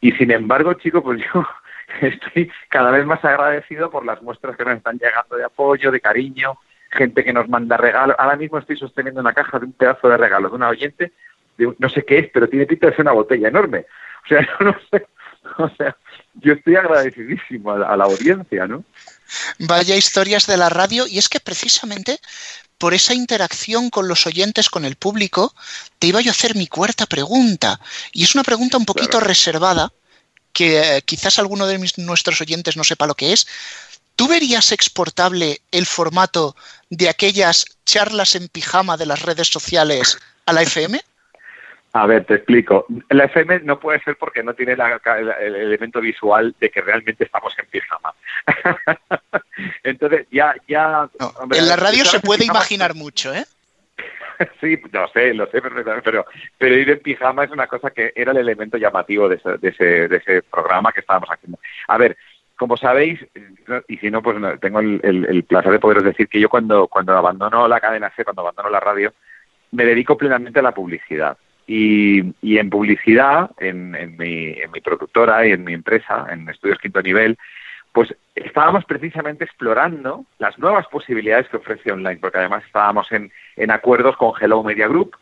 Y 0.00 0.12
sin 0.12 0.30
embargo, 0.30 0.74
chicos, 0.74 1.02
pues 1.02 1.22
yo 1.34 1.46
estoy 2.00 2.50
cada 2.68 2.90
vez 2.90 3.04
más 3.06 3.24
agradecido 3.24 3.90
por 3.90 4.04
las 4.04 4.22
muestras 4.22 4.56
que 4.56 4.64
nos 4.64 4.76
están 4.76 4.98
llegando 4.98 5.36
de 5.36 5.44
apoyo, 5.44 5.90
de 5.90 6.00
cariño, 6.00 6.58
gente 6.90 7.24
que 7.24 7.32
nos 7.32 7.48
manda 7.48 7.76
regalos. 7.76 8.16
Ahora 8.18 8.36
mismo 8.36 8.58
estoy 8.58 8.76
sosteniendo 8.76 9.20
una 9.20 9.32
caja 9.32 9.58
de 9.58 9.66
un 9.66 9.72
pedazo 9.72 10.08
de 10.08 10.16
regalo 10.16 10.48
de 10.48 10.54
una 10.54 10.68
oyente, 10.68 11.12
de 11.56 11.74
no 11.78 11.88
sé 11.88 12.04
qué 12.04 12.18
es, 12.18 12.30
pero 12.32 12.48
tiene 12.48 12.66
pinta 12.66 12.86
de 12.88 12.92
ser 12.92 13.02
una 13.02 13.12
botella 13.12 13.48
enorme. 13.48 13.86
O 14.24 14.28
sea, 14.28 14.48
no 14.60 14.76
sé. 14.90 15.06
O 15.58 15.68
sea, 15.76 15.94
yo 16.34 16.54
estoy 16.54 16.76
agradecidísimo 16.76 17.72
a 17.72 17.78
la, 17.78 17.88
a 17.88 17.96
la 17.98 18.04
audiencia, 18.04 18.66
¿no? 18.66 18.82
Vaya 19.58 19.94
historias 19.94 20.46
de 20.46 20.56
la 20.56 20.70
radio, 20.70 21.06
y 21.06 21.18
es 21.18 21.28
que 21.28 21.38
precisamente 21.38 22.18
por 22.78 22.94
esa 22.94 23.14
interacción 23.14 23.90
con 23.90 24.08
los 24.08 24.26
oyentes, 24.26 24.68
con 24.70 24.84
el 24.84 24.96
público, 24.96 25.54
te 25.98 26.08
iba 26.08 26.20
yo 26.20 26.30
a 26.30 26.32
hacer 26.32 26.54
mi 26.56 26.66
cuarta 26.66 27.06
pregunta. 27.06 27.80
Y 28.12 28.24
es 28.24 28.34
una 28.34 28.44
pregunta 28.44 28.76
un 28.76 28.84
poquito 28.84 29.12
claro. 29.12 29.26
reservada, 29.26 29.92
que 30.54 30.80
eh, 30.80 31.02
quizás 31.02 31.38
alguno 31.38 31.66
de 31.66 31.78
mis, 31.78 31.98
nuestros 31.98 32.40
oyentes 32.40 32.78
no 32.78 32.84
sepa 32.84 33.06
lo 33.06 33.14
que 33.14 33.34
es, 33.34 33.46
¿Tú 34.16 34.28
verías 34.28 34.70
exportable 34.70 35.60
el 35.72 35.86
formato 35.86 36.54
de 36.88 37.08
aquellas 37.08 37.64
charlas 37.84 38.36
en 38.36 38.48
pijama 38.48 38.96
de 38.96 39.06
las 39.06 39.22
redes 39.22 39.48
sociales 39.48 40.18
a 40.46 40.52
la 40.52 40.62
FM? 40.62 41.00
A 41.92 42.06
ver, 42.06 42.24
te 42.24 42.34
explico. 42.34 42.86
La 43.10 43.24
FM 43.24 43.60
no 43.60 43.78
puede 43.78 44.02
ser 44.02 44.16
porque 44.16 44.42
no 44.42 44.54
tiene 44.54 44.76
la, 44.76 45.00
el, 45.18 45.28
el, 45.30 45.54
elemento 45.54 46.00
visual 46.00 46.54
de 46.60 46.70
que 46.70 46.80
realmente 46.80 47.24
estamos 47.24 47.54
en 47.58 47.66
pijama. 47.66 48.14
Entonces, 49.82 50.26
ya... 50.30 50.54
ya 50.68 51.08
no, 51.18 51.26
hombre, 51.38 51.58
en 51.58 51.68
la 51.68 51.76
radio 51.76 52.04
se 52.04 52.20
puede 52.20 52.40
pijama, 52.40 52.58
imaginar 52.58 52.94
mucho, 52.94 53.34
¿eh? 53.34 53.44
sí, 54.60 54.78
no 54.92 55.08
sé, 55.08 55.34
lo 55.34 55.46
sé 55.46 55.60
perfectamente, 55.60 56.02
pero, 56.04 56.24
pero 56.58 56.76
ir 56.76 56.90
en 56.90 57.00
pijama 57.00 57.44
es 57.44 57.50
una 57.50 57.66
cosa 57.66 57.90
que 57.90 58.12
era 58.14 58.32
el 58.32 58.38
elemento 58.38 58.76
llamativo 58.76 59.28
de 59.28 59.36
ese, 59.36 59.58
de 59.58 59.68
ese, 59.68 60.08
de 60.08 60.16
ese 60.16 60.42
programa 60.42 60.92
que 60.92 61.00
estábamos 61.00 61.28
haciendo. 61.28 61.58
A 61.88 61.98
ver, 61.98 62.16
como 62.56 62.76
sabéis, 62.76 63.20
y 63.88 63.96
si 63.98 64.10
no, 64.10 64.22
pues 64.22 64.36
tengo 64.60 64.80
el, 64.80 65.44
placer 65.48 65.72
de 65.72 65.78
poderos 65.80 66.04
decir 66.04 66.28
que 66.28 66.40
yo 66.40 66.48
cuando, 66.48 66.86
cuando 66.86 67.16
abandono 67.16 67.66
la 67.66 67.80
cadena 67.80 68.12
C, 68.14 68.24
cuando 68.24 68.42
abandono 68.42 68.70
la 68.70 68.80
radio, 68.80 69.12
me 69.72 69.84
dedico 69.84 70.16
plenamente 70.16 70.60
a 70.60 70.62
la 70.62 70.72
publicidad. 70.72 71.36
Y, 71.66 72.22
y 72.42 72.58
en 72.58 72.70
publicidad, 72.70 73.50
en, 73.58 73.94
en, 73.94 74.16
mi, 74.16 74.52
en 74.52 74.70
mi 74.70 74.80
productora 74.80 75.46
y 75.46 75.52
en 75.52 75.64
mi 75.64 75.72
empresa, 75.72 76.26
en 76.30 76.48
Estudios 76.48 76.78
Quinto 76.78 77.02
Nivel, 77.02 77.36
pues 77.94 78.14
estábamos 78.34 78.84
precisamente 78.84 79.44
explorando 79.44 80.24
las 80.38 80.58
nuevas 80.58 80.86
posibilidades 80.88 81.48
que 81.48 81.58
ofrece 81.58 81.92
online, 81.92 82.18
porque 82.20 82.38
además 82.38 82.64
estábamos 82.66 83.10
en, 83.12 83.32
en 83.54 83.70
acuerdos 83.70 84.16
con 84.16 84.32
Hello 84.38 84.62
Media 84.64 84.88
Group, 84.88 85.16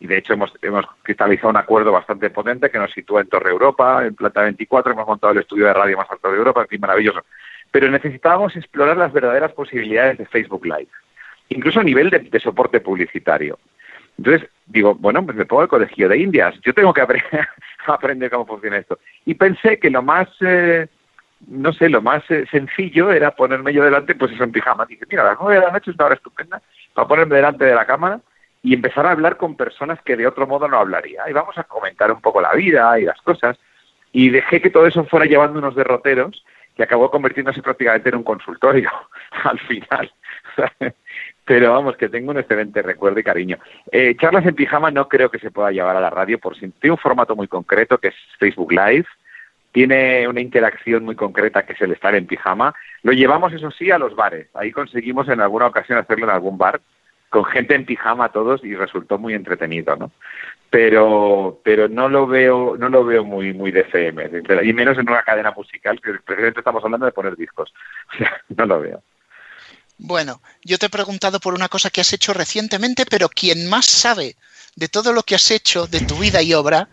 y 0.00 0.06
de 0.06 0.16
hecho 0.16 0.32
hemos, 0.32 0.52
hemos 0.62 0.86
cristalizado 1.02 1.50
un 1.50 1.58
acuerdo 1.58 1.92
bastante 1.92 2.30
potente 2.30 2.70
que 2.70 2.78
nos 2.78 2.92
sitúa 2.92 3.20
en 3.20 3.28
Torre 3.28 3.50
Europa, 3.50 4.04
en 4.06 4.14
Planta 4.14 4.40
24, 4.40 4.92
hemos 4.92 5.06
montado 5.06 5.34
el 5.34 5.40
estudio 5.40 5.66
de 5.66 5.74
radio 5.74 5.98
más 5.98 6.10
alto 6.10 6.30
de 6.30 6.38
Europa, 6.38 6.62
en 6.62 6.68
fin, 6.68 6.80
maravilloso. 6.80 7.22
Pero 7.70 7.90
necesitábamos 7.90 8.56
explorar 8.56 8.96
las 8.96 9.12
verdaderas 9.12 9.52
posibilidades 9.52 10.16
de 10.16 10.26
Facebook 10.26 10.64
Live, 10.64 10.88
incluso 11.50 11.80
a 11.80 11.84
nivel 11.84 12.08
de 12.08 12.40
soporte 12.40 12.80
publicitario. 12.80 13.58
Entonces, 14.16 14.48
digo, 14.66 14.94
bueno, 14.94 15.24
pues 15.24 15.36
me 15.36 15.44
pongo 15.44 15.62
el 15.62 15.68
colegio 15.68 16.08
de 16.08 16.18
Indias, 16.18 16.54
yo 16.62 16.72
tengo 16.72 16.94
que 16.94 17.02
aprender 17.86 18.30
cómo 18.30 18.46
funciona 18.46 18.78
esto. 18.78 18.98
Y 19.26 19.34
pensé 19.34 19.78
que 19.78 19.90
lo 19.90 20.02
más, 20.02 20.28
eh, 20.40 20.88
no 21.48 21.72
sé, 21.72 21.88
lo 21.88 22.02
más 22.02 22.22
eh, 22.30 22.46
sencillo 22.50 23.10
era 23.10 23.32
ponerme 23.32 23.72
yo 23.72 23.84
delante, 23.84 24.14
pues 24.14 24.32
eso 24.32 24.44
en 24.44 24.52
pijama. 24.52 24.86
Dije, 24.86 25.04
mira, 25.08 25.22
a 25.22 25.26
las 25.26 25.38
nueve 25.40 25.60
de 25.60 25.66
la 25.66 25.72
noche 25.72 25.90
es 25.90 25.96
una 25.96 26.06
hora 26.06 26.14
estupenda 26.14 26.62
para 26.92 27.08
ponerme 27.08 27.36
delante 27.36 27.64
de 27.64 27.74
la 27.74 27.86
cámara 27.86 28.20
y 28.62 28.74
empezar 28.74 29.06
a 29.06 29.10
hablar 29.10 29.36
con 29.36 29.56
personas 29.56 30.00
que 30.02 30.16
de 30.16 30.26
otro 30.26 30.46
modo 30.46 30.68
no 30.68 30.78
hablaría. 30.78 31.28
Y 31.28 31.32
vamos 31.32 31.56
a 31.58 31.64
comentar 31.64 32.10
un 32.10 32.20
poco 32.20 32.40
la 32.40 32.52
vida 32.52 32.98
y 32.98 33.04
las 33.04 33.20
cosas. 33.20 33.58
Y 34.12 34.30
dejé 34.30 34.60
que 34.60 34.70
todo 34.70 34.86
eso 34.86 35.04
fuera 35.04 35.26
llevando 35.26 35.58
unos 35.58 35.74
derroteros 35.74 36.44
que 36.74 36.82
acabó 36.82 37.10
convirtiéndose 37.10 37.62
prácticamente 37.62 38.08
en 38.08 38.16
un 38.16 38.22
consultorio 38.22 38.90
al 39.44 39.58
final. 39.60 40.12
Pero 41.44 41.72
vamos, 41.72 41.96
que 41.96 42.08
tengo 42.08 42.30
un 42.30 42.38
excelente 42.38 42.80
recuerdo 42.80 43.20
y 43.20 43.24
cariño. 43.24 43.58
Eh, 43.92 44.16
charlas 44.18 44.46
en 44.46 44.54
pijama 44.54 44.90
no 44.90 45.08
creo 45.08 45.30
que 45.30 45.38
se 45.38 45.50
pueda 45.50 45.70
llevar 45.70 45.96
a 45.96 46.00
la 46.00 46.10
radio 46.10 46.38
por 46.38 46.56
si 46.56 46.70
tiene 46.70 46.92
un 46.92 46.98
formato 46.98 47.36
muy 47.36 47.48
concreto 47.48 47.98
que 47.98 48.08
es 48.08 48.14
Facebook 48.38 48.72
Live, 48.72 49.06
tiene 49.74 50.28
una 50.28 50.40
interacción 50.40 51.04
muy 51.04 51.16
concreta 51.16 51.66
que 51.66 51.72
es 51.72 51.80
el 51.80 51.90
estar 51.90 52.14
en 52.14 52.28
pijama. 52.28 52.72
Lo 53.02 53.10
llevamos, 53.10 53.52
eso 53.52 53.72
sí, 53.72 53.90
a 53.90 53.98
los 53.98 54.14
bares. 54.14 54.46
Ahí 54.54 54.70
conseguimos 54.70 55.28
en 55.28 55.40
alguna 55.40 55.66
ocasión 55.66 55.98
hacerlo 55.98 56.26
en 56.26 56.30
algún 56.30 56.56
bar 56.56 56.80
con 57.28 57.44
gente 57.44 57.74
en 57.74 57.84
pijama 57.84 58.28
todos 58.28 58.64
y 58.64 58.76
resultó 58.76 59.18
muy 59.18 59.34
entretenido, 59.34 59.96
¿no? 59.96 60.12
Pero 60.70 61.60
pero 61.64 61.88
no 61.88 62.08
lo 62.08 62.28
veo 62.28 62.76
no 62.78 62.88
lo 62.88 63.04
veo 63.04 63.24
muy 63.24 63.52
muy 63.52 63.72
de 63.72 63.80
FM 63.80 64.30
y 64.62 64.72
menos 64.72 64.96
en 64.96 65.10
una 65.10 65.24
cadena 65.24 65.50
musical 65.50 66.00
que 66.00 66.12
precisamente 66.24 66.60
estamos 66.60 66.84
hablando 66.84 67.06
de 67.06 67.12
poner 67.12 67.36
discos. 67.36 67.74
No 68.56 68.66
lo 68.66 68.80
veo. 68.80 69.02
Bueno, 69.98 70.40
yo 70.62 70.78
te 70.78 70.86
he 70.86 70.90
preguntado 70.90 71.40
por 71.40 71.52
una 71.52 71.68
cosa 71.68 71.90
que 71.90 72.00
has 72.00 72.12
hecho 72.12 72.32
recientemente, 72.32 73.06
pero 73.06 73.28
quien 73.28 73.68
más 73.68 73.86
sabe 73.86 74.36
de 74.76 74.86
todo 74.86 75.12
lo 75.12 75.24
que 75.24 75.34
has 75.34 75.50
hecho, 75.50 75.88
de 75.88 76.00
tu 76.00 76.14
vida 76.14 76.42
y 76.42 76.54
obra, 76.54 76.88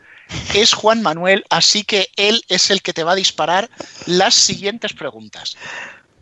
es 0.53 0.73
Juan 0.73 1.01
Manuel, 1.01 1.45
así 1.49 1.83
que 1.83 2.07
él 2.15 2.43
es 2.49 2.71
el 2.71 2.81
que 2.81 2.93
te 2.93 3.03
va 3.03 3.13
a 3.13 3.15
disparar 3.15 3.69
las 4.05 4.33
siguientes 4.33 4.93
preguntas. 4.93 5.57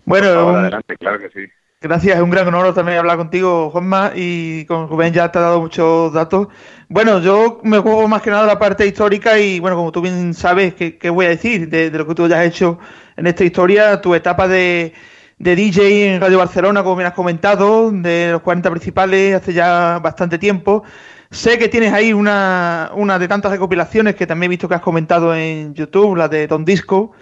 Bueno, 0.05 0.27
adelante, 0.57 0.97
claro 0.97 1.19
que 1.19 1.29
sí. 1.29 1.51
Gracias, 1.81 2.17
es 2.17 2.21
un 2.21 2.29
gran 2.29 2.45
honor 2.47 2.73
también 2.73 2.97
hablar 2.97 3.15
contigo, 3.15 3.69
Juanma, 3.69 4.11
y 4.13 4.65
con 4.65 4.89
Rubén 4.89 5.13
ya 5.13 5.31
te 5.31 5.39
ha 5.39 5.43
dado 5.43 5.61
muchos 5.61 6.11
datos. 6.11 6.49
Bueno, 6.89 7.21
yo 7.21 7.61
me 7.63 7.79
juego 7.79 8.05
más 8.09 8.21
que 8.21 8.29
nada 8.29 8.45
la 8.45 8.59
parte 8.59 8.85
histórica 8.85 9.39
y, 9.39 9.61
bueno, 9.61 9.77
como 9.77 9.91
tú 9.93 10.01
bien 10.01 10.33
sabes, 10.33 10.73
¿qué, 10.73 11.09
voy 11.09 11.27
a 11.27 11.29
decir 11.29 11.69
de, 11.69 11.89
de, 11.89 11.97
lo 11.97 12.05
que 12.05 12.15
tú 12.15 12.27
ya 12.27 12.41
has 12.41 12.47
hecho 12.47 12.79
en 13.15 13.27
esta 13.27 13.45
historia? 13.45 14.01
Tu 14.01 14.13
etapa 14.13 14.49
de, 14.49 14.93
de 15.37 15.55
DJ 15.55 16.15
en 16.15 16.21
Radio 16.21 16.37
Barcelona, 16.37 16.83
como 16.83 16.97
bien 16.97 17.07
has 17.07 17.13
comentado, 17.13 17.91
de 17.91 18.31
los 18.33 18.41
40 18.41 18.69
principales 18.71 19.35
hace 19.35 19.53
ya 19.53 19.99
bastante 19.99 20.37
tiempo. 20.37 20.83
Sé 21.31 21.59
que 21.59 21.69
tienes 21.69 21.93
ahí 21.93 22.11
una, 22.11 22.91
una 22.95 23.19
de 23.19 23.27
tantas 23.27 23.51
recopilaciones 23.51 24.15
que 24.15 24.25
también 24.25 24.49
he 24.49 24.53
visto 24.53 24.67
que 24.67 24.75
has 24.75 24.81
comentado 24.81 25.35
en 25.35 25.73
YouTube, 25.75 26.15
la 26.15 26.27
de 26.27 26.47
Don 26.47 26.65
Disco. 26.65 27.13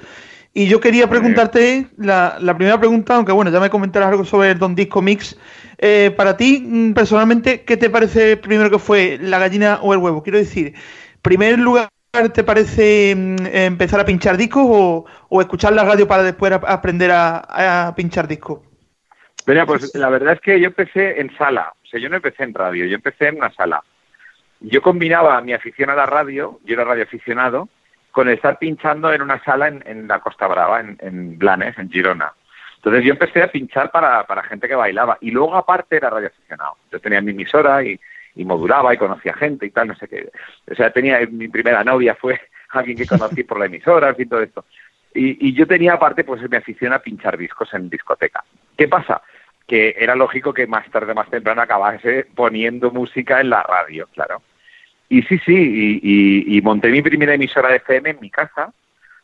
Y 0.53 0.67
yo 0.67 0.79
quería 0.79 1.07
preguntarte 1.07 1.87
la, 1.97 2.37
la 2.39 2.55
primera 2.55 2.79
pregunta, 2.79 3.15
aunque 3.15 3.31
bueno, 3.31 3.51
ya 3.51 3.59
me 3.59 3.69
comentarás 3.69 4.09
algo 4.09 4.25
sobre 4.25 4.51
el 4.51 4.59
Don 4.59 4.75
Disco 4.75 5.01
Mix. 5.01 5.37
Eh, 5.77 6.11
para 6.15 6.37
ti, 6.37 6.63
mm, 6.65 6.93
personalmente, 6.93 7.63
¿qué 7.63 7.77
te 7.77 7.89
parece 7.89 8.37
primero 8.37 8.71
que 8.71 8.79
fue 8.79 9.19
la 9.21 9.39
gallina 9.39 9.79
o 9.81 9.93
el 9.93 9.99
huevo? 9.99 10.23
Quiero 10.23 10.39
decir, 10.39 10.73
primer 11.21 11.59
lugar 11.59 11.89
te 12.33 12.43
parece 12.43 13.13
mm, 13.15 13.45
empezar 13.53 13.99
a 13.99 14.05
pinchar 14.05 14.37
discos 14.37 14.65
o, 15.29 15.41
escuchar 15.41 15.73
la 15.73 15.83
radio 15.83 16.07
para 16.07 16.23
después 16.23 16.51
aprender 16.51 17.11
a, 17.13 17.93
pinchar 17.95 18.27
discos? 18.27 18.61
Mira, 19.45 19.65
pues 19.65 19.93
la 19.95 20.09
verdad 20.09 20.33
es 20.33 20.41
que 20.41 20.59
yo 20.59 20.67
empecé 20.67 21.21
en 21.21 21.35
sala, 21.37 21.73
o 21.83 21.85
sea, 21.85 21.99
yo 21.99 22.09
no 22.09 22.15
empecé 22.15 22.43
en 22.43 22.53
radio, 22.53 22.85
yo 22.85 22.95
empecé 22.95 23.27
en 23.27 23.37
una 23.37 23.53
sala. 23.53 23.83
Yo 24.59 24.81
combinaba 24.81 25.39
mi 25.41 25.53
afición 25.53 25.89
a 25.89 25.95
la 25.95 26.05
radio, 26.05 26.59
yo 26.63 26.73
era 26.73 26.83
radioaficionado, 26.83 27.69
con 28.11 28.29
estar 28.29 28.57
pinchando 28.57 29.13
en 29.13 29.21
una 29.21 29.43
sala 29.43 29.67
en, 29.67 30.07
la 30.07 30.19
Costa 30.19 30.47
Brava, 30.47 30.79
en, 30.79 30.97
en, 31.01 31.37
Blanes, 31.37 31.77
en 31.77 31.91
Girona. 31.91 32.33
Entonces 32.77 33.03
yo 33.03 33.11
empecé 33.11 33.43
a 33.43 33.51
pinchar 33.51 33.91
para, 33.91 34.25
gente 34.43 34.67
que 34.67 34.75
bailaba 34.75 35.17
y 35.21 35.31
luego 35.31 35.55
aparte 35.55 35.97
era 35.97 36.09
radioaficionado. 36.09 36.77
Yo 36.91 36.99
tenía 36.99 37.21
mi 37.21 37.31
emisora 37.31 37.83
y, 37.83 37.99
y 38.35 38.45
modulaba 38.45 38.93
y 38.93 38.97
conocía 38.97 39.33
gente 39.33 39.65
y 39.65 39.71
tal, 39.71 39.89
no 39.89 39.95
sé 39.95 40.07
qué. 40.07 40.31
O 40.71 40.75
sea, 40.75 40.91
tenía, 40.91 41.19
mi 41.29 41.47
primera 41.47 41.83
novia 41.83 42.15
fue 42.15 42.39
alguien 42.69 42.97
que 42.97 43.05
conocí 43.05 43.43
por 43.43 43.59
la 43.59 43.65
emisora, 43.65 44.15
y 44.17 44.25
todo 44.25 44.41
esto. 44.41 44.65
Y, 45.13 45.49
y 45.49 45.53
yo 45.53 45.67
tenía 45.67 45.93
aparte, 45.93 46.23
pues 46.23 46.47
me 46.49 46.57
afición 46.57 46.93
a 46.93 46.99
pinchar 46.99 47.37
discos 47.37 47.73
en 47.73 47.89
discoteca. 47.89 48.43
¿Qué 48.77 48.87
pasa? 48.87 49.21
Que 49.67 49.95
era 49.97 50.15
lógico 50.15 50.53
que 50.53 50.67
más 50.67 50.89
tarde, 50.89 51.13
más 51.13 51.29
temprano 51.29 51.62
acabase 51.62 52.25
poniendo 52.36 52.91
música 52.91 53.41
en 53.41 53.50
la 53.50 53.63
radio, 53.63 54.07
claro. 54.13 54.41
Y 55.09 55.21
sí, 55.24 55.39
sí, 55.45 56.00
y, 56.01 56.57
y, 56.57 56.62
monté 56.62 56.89
mi 56.89 57.01
primera 57.01 57.33
emisora 57.33 57.69
de 57.69 57.77
FM 57.77 58.09
en 58.09 58.19
mi 58.19 58.29
casa, 58.29 58.74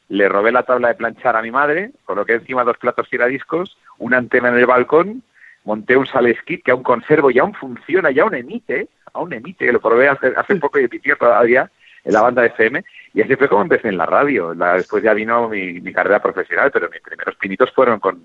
le 0.09 0.29
robé 0.29 0.51
la 0.51 0.63
tabla 0.63 0.89
de 0.89 0.95
planchar 0.95 1.35
a 1.35 1.41
mi 1.41 1.51
madre, 1.51 1.91
coloqué 2.05 2.33
encima 2.33 2.63
dos 2.63 2.77
platos 2.77 3.07
giradiscos, 3.07 3.77
una 3.97 4.17
antena 4.17 4.50
en 4.50 4.55
el 4.55 4.65
balcón, 4.65 5.23
monté 5.65 5.97
un 5.97 6.07
Saleskit 6.07 6.63
que 6.63 6.71
aún 6.71 6.83
conservo 6.83 7.31
y 7.31 7.39
aún 7.39 7.53
funciona 7.53 8.12
y 8.12 8.19
aún 8.19 8.35
emite, 8.35 8.88
aún 9.13 9.33
emite, 9.33 9.71
lo 9.71 9.81
probé 9.81 10.07
hace, 10.07 10.33
hace 10.35 10.55
poco 10.55 10.79
y 10.79 10.85
emitió 10.85 11.17
todavía 11.17 11.69
en 12.03 12.13
la 12.13 12.21
banda 12.21 12.41
de 12.41 12.50
FM, 12.50 12.83
y 13.13 13.21
así 13.21 13.35
fue 13.35 13.47
como 13.47 13.62
empecé 13.62 13.88
en 13.89 13.97
la 13.97 14.05
radio. 14.05 14.53
después 14.53 15.03
ya 15.03 15.13
vino 15.13 15.47
mi, 15.47 15.93
carrera 15.93 16.21
profesional, 16.21 16.71
pero 16.71 16.89
mis 16.89 17.01
primeros 17.01 17.35
pinitos 17.35 17.71
fueron 17.71 18.00
con, 18.00 18.21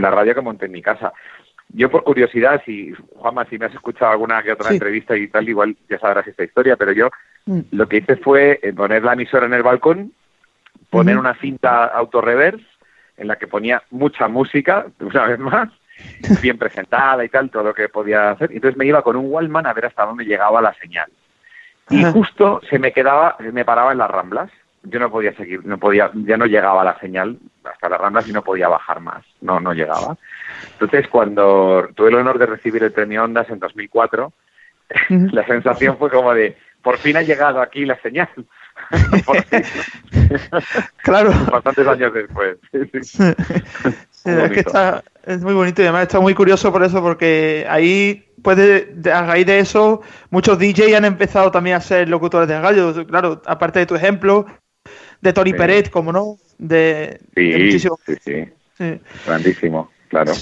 la 0.00 0.10
radio 0.10 0.34
que 0.34 0.40
monté 0.40 0.66
en 0.66 0.72
mi 0.72 0.82
casa. 0.82 1.12
Yo 1.70 1.90
por 1.90 2.02
curiosidad, 2.02 2.62
si 2.64 2.92
Juanma, 3.16 3.44
si 3.44 3.58
me 3.58 3.66
has 3.66 3.74
escuchado 3.74 4.12
alguna 4.12 4.42
que 4.42 4.52
otra 4.52 4.70
entrevista 4.70 5.16
y 5.16 5.28
tal, 5.28 5.48
igual 5.48 5.76
ya 5.88 5.98
sabrás 5.98 6.26
esta 6.26 6.44
historia, 6.44 6.76
pero 6.76 6.92
yo 6.92 7.10
mm. 7.46 7.60
lo 7.72 7.88
que 7.88 7.98
hice 7.98 8.16
fue 8.16 8.58
eh, 8.62 8.72
poner 8.72 9.04
la 9.04 9.12
emisora 9.12 9.46
en 9.46 9.54
el 9.54 9.62
balcón, 9.62 10.12
poner 10.88 11.18
una 11.18 11.34
cinta 11.34 11.84
auto-reverse 11.84 12.64
en 13.18 13.28
la 13.28 13.36
que 13.36 13.46
ponía 13.46 13.82
mucha 13.90 14.28
música, 14.28 14.86
una 15.00 15.26
vez 15.26 15.38
más, 15.38 15.68
bien 16.40 16.56
presentada 16.56 17.24
y 17.24 17.28
tal, 17.28 17.50
todo 17.50 17.64
lo 17.64 17.74
que 17.74 17.88
podía 17.88 18.30
hacer. 18.30 18.50
Entonces 18.52 18.78
me 18.78 18.86
iba 18.86 19.02
con 19.02 19.16
un 19.16 19.30
Wallman 19.30 19.66
a 19.66 19.74
ver 19.74 19.86
hasta 19.86 20.06
dónde 20.06 20.24
llegaba 20.24 20.62
la 20.62 20.72
señal. 20.74 21.10
Y 21.90 22.04
justo 22.04 22.60
se 22.68 22.78
me 22.78 22.92
quedaba, 22.92 23.36
me 23.52 23.64
paraba 23.64 23.92
en 23.92 23.98
las 23.98 24.10
ramblas. 24.10 24.50
Yo 24.84 25.00
no 25.00 25.10
podía 25.10 25.34
seguir, 25.34 25.64
no 25.66 25.78
podía, 25.78 26.10
ya 26.14 26.36
no 26.36 26.46
llegaba 26.46 26.84
la 26.84 26.98
señal 27.00 27.38
hasta 27.72 27.88
las 27.88 28.00
ramblas 28.00 28.28
y 28.28 28.32
no 28.32 28.42
podía 28.42 28.68
bajar 28.68 29.00
más. 29.00 29.24
No, 29.40 29.60
no 29.60 29.72
llegaba. 29.72 30.16
Entonces 30.72 31.08
cuando 31.08 31.88
tuve 31.94 32.08
el 32.08 32.16
honor 32.16 32.38
de 32.38 32.46
recibir 32.46 32.82
el 32.82 32.92
premio 32.92 33.24
Ondas 33.24 33.48
en 33.50 33.58
2004, 33.58 34.32
la 35.08 35.46
sensación 35.46 35.98
fue 35.98 36.10
como 36.10 36.34
de, 36.34 36.56
por 36.82 36.98
fin 36.98 37.16
ha 37.16 37.22
llegado 37.22 37.60
aquí 37.60 37.84
la 37.84 38.00
señal. 38.00 38.28
claro. 41.02 41.32
Bastantes 41.50 41.86
años 41.86 42.14
después. 42.14 42.58
es 42.72 44.50
que 44.50 44.60
está, 44.60 45.02
es 45.24 45.42
muy 45.42 45.54
bonito 45.54 45.82
y 45.82 45.84
además 45.84 46.02
está 46.02 46.20
muy 46.20 46.34
curioso 46.34 46.72
por 46.72 46.82
eso, 46.82 47.02
porque 47.02 47.66
ahí, 47.68 48.32
puede, 48.42 48.94
a 49.12 49.22
raíz 49.22 49.46
de 49.46 49.58
eso, 49.58 50.02
muchos 50.30 50.58
DJ 50.58 50.96
han 50.96 51.04
empezado 51.04 51.50
también 51.50 51.76
a 51.76 51.80
ser 51.80 52.08
locutores 52.08 52.48
de 52.48 52.60
radio. 52.60 53.06
Claro, 53.06 53.42
aparte 53.46 53.80
de 53.80 53.86
tu 53.86 53.94
ejemplo, 53.94 54.46
de 55.20 55.32
Tony 55.32 55.52
Peret, 55.52 55.90
como 55.90 56.12
no, 56.12 56.36
de, 56.58 57.20
sí, 57.34 57.78
Sí, 57.78 57.88
sí, 58.76 59.00
Grandísimo, 59.26 59.90
claro. 60.08 60.32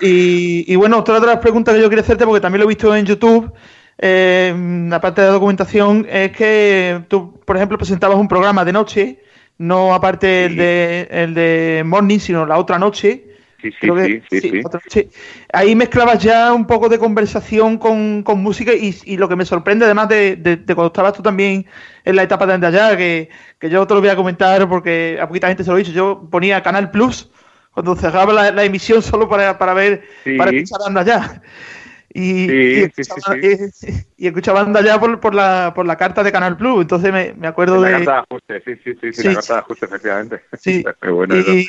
Y, 0.00 0.64
y, 0.72 0.76
bueno, 0.76 0.98
otra 0.98 1.20
de 1.20 1.26
las 1.26 1.38
preguntas 1.38 1.74
que 1.74 1.80
yo 1.80 1.88
quería 1.88 2.02
hacerte, 2.02 2.24
porque 2.24 2.40
también 2.40 2.60
lo 2.60 2.64
he 2.66 2.68
visto 2.68 2.94
en 2.94 3.06
YouTube, 3.06 3.52
eh, 3.98 4.90
aparte 4.92 5.20
de 5.20 5.28
la 5.28 5.34
documentación, 5.34 6.06
es 6.10 6.32
que 6.32 7.02
tú, 7.08 7.40
por 7.44 7.56
ejemplo, 7.56 7.78
presentabas 7.78 8.18
un 8.18 8.28
programa 8.28 8.64
de 8.64 8.72
noche, 8.72 9.22
no 9.58 9.94
aparte 9.94 10.46
el, 10.46 10.56
de, 10.56 11.08
el 11.10 11.34
de 11.34 11.82
Morning, 11.84 12.18
sino 12.18 12.44
la 12.44 12.58
otra 12.58 12.78
noche, 12.78 13.31
Sí, 13.62 13.70
sí, 13.80 14.22
sí, 14.28 14.62
sí, 14.88 15.10
Ahí 15.52 15.76
mezclabas 15.76 16.20
ya 16.20 16.52
un 16.52 16.66
poco 16.66 16.88
de 16.88 16.98
conversación 16.98 17.78
con, 17.78 18.24
música 18.38 18.72
y, 18.72 19.16
lo 19.16 19.28
que 19.28 19.36
me 19.36 19.44
sorprende 19.44 19.84
además 19.84 20.08
de, 20.08 20.62
cuando 20.66 20.86
estabas 20.86 21.12
tú 21.12 21.22
también 21.22 21.64
en 22.04 22.16
la 22.16 22.24
etapa 22.24 22.44
de 22.46 22.66
allá, 22.66 22.96
que, 22.96 23.28
que 23.60 23.70
yo 23.70 23.86
te 23.86 23.94
lo 23.94 24.00
voy 24.00 24.10
a 24.10 24.16
comentar 24.16 24.68
porque 24.68 25.16
a 25.20 25.28
poquita 25.28 25.46
gente 25.46 25.62
se 25.62 25.70
lo 25.70 25.76
he 25.76 25.80
dicho, 25.80 25.92
yo 25.92 26.28
ponía 26.28 26.62
Canal 26.62 26.90
Plus 26.90 27.30
cuando 27.72 27.94
cerraba 27.94 28.50
la, 28.50 28.64
emisión 28.64 29.00
solo 29.02 29.28
para, 29.28 29.56
para 29.58 29.74
ver, 29.74 30.02
para 30.36 30.50
escuchar 30.50 30.98
allá. 30.98 31.42
Y, 32.14 32.52
y, 32.52 32.78
escuchaba, 32.82 33.38
y, 34.18 34.26
escuchaba 34.26 34.82
ya 34.82 35.00
por, 35.00 35.18
por, 35.20 35.34
la, 35.34 35.72
por 35.74 35.86
la 35.86 35.96
carta 35.96 36.22
de 36.22 36.32
Canal 36.32 36.56
Plus, 36.56 36.82
entonces 36.82 37.10
me, 37.10 37.32
me 37.34 37.46
acuerdo 37.46 37.80
de... 37.80 37.90
La 37.90 37.96
carta 37.98 38.12
de 38.12 38.18
ajuste, 38.18 38.62
sí, 38.64 38.80
sí, 38.84 38.98
sí, 39.00 39.12
sí, 39.12 39.28
la 39.28 39.34
carta 39.36 39.54
de 39.54 39.60
ajuste, 39.60 39.86
efectivamente. 39.86 40.42
Sí, 40.58 40.84
bueno 41.10 41.36
y, 41.38 41.68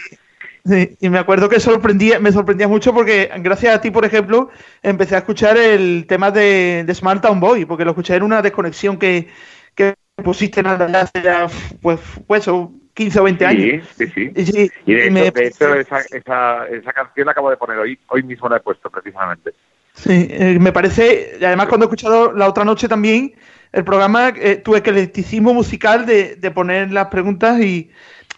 y, 0.65 1.09
me 1.09 1.19
acuerdo 1.19 1.49
que 1.49 1.59
sorprendía, 1.59 2.19
me 2.19 2.31
sorprendía 2.31 2.69
mucho 2.69 2.93
porque 2.93 3.29
gracias 3.39 3.75
a 3.75 3.81
ti, 3.81 3.91
por 3.91 4.05
ejemplo, 4.05 4.49
empecé 4.81 5.15
a 5.15 5.19
escuchar 5.19 5.57
el 5.57 6.05
tema 6.07 6.31
de, 6.31 6.83
de 6.85 6.95
Smart 6.95 7.21
Town 7.21 7.39
Boy, 7.39 7.65
porque 7.65 7.83
lo 7.83 7.91
escuché 7.91 8.15
en 8.15 8.23
una 8.23 8.41
desconexión 8.41 8.97
que, 8.97 9.27
que 9.75 9.95
pusiste 10.23 10.61
en 10.61 10.67
hace 10.67 11.21
ya, 11.21 11.47
pues, 11.81 11.99
pues 12.25 12.49
15 12.93 13.19
o 13.19 13.23
20 13.23 13.45
años. 13.45 13.87
Sí, 13.97 14.07
sí, 14.07 14.45
sí. 14.45 14.71
Y, 14.85 14.93
de, 14.93 15.31
hecho, 15.47 15.75
esa, 15.75 15.99
esa, 16.11 16.67
esa, 16.67 16.93
canción 16.93 17.25
la 17.25 17.31
acabo 17.33 17.49
de 17.49 17.57
poner 17.57 17.77
hoy, 17.79 17.99
hoy 18.07 18.23
mismo 18.23 18.47
la 18.47 18.57
he 18.57 18.61
puesto 18.61 18.89
precisamente. 18.89 19.53
Sí, 19.95 20.27
eh, 20.29 20.57
me 20.59 20.71
parece, 20.71 21.37
y 21.39 21.43
además 21.43 21.67
cuando 21.67 21.85
he 21.85 21.87
escuchado 21.87 22.31
la 22.31 22.47
otra 22.47 22.63
noche 22.63 22.87
también 22.87 23.33
el 23.73 23.83
programa, 23.83 24.29
eh, 24.29 24.63
el 24.65 24.75
eclecticismo 24.75 25.53
musical 25.53 26.05
de, 26.05 26.35
de 26.35 26.51
poner 26.51 26.91
las 26.91 27.07
preguntas 27.07 27.59
y, 27.59 27.91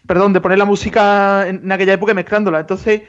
perdón, 0.07 0.33
de 0.33 0.41
poner 0.41 0.57
la 0.57 0.65
música 0.65 1.47
en, 1.47 1.71
aquella 1.71 1.93
época 1.93 2.13
mezclándola. 2.13 2.59
Entonces, 2.59 3.03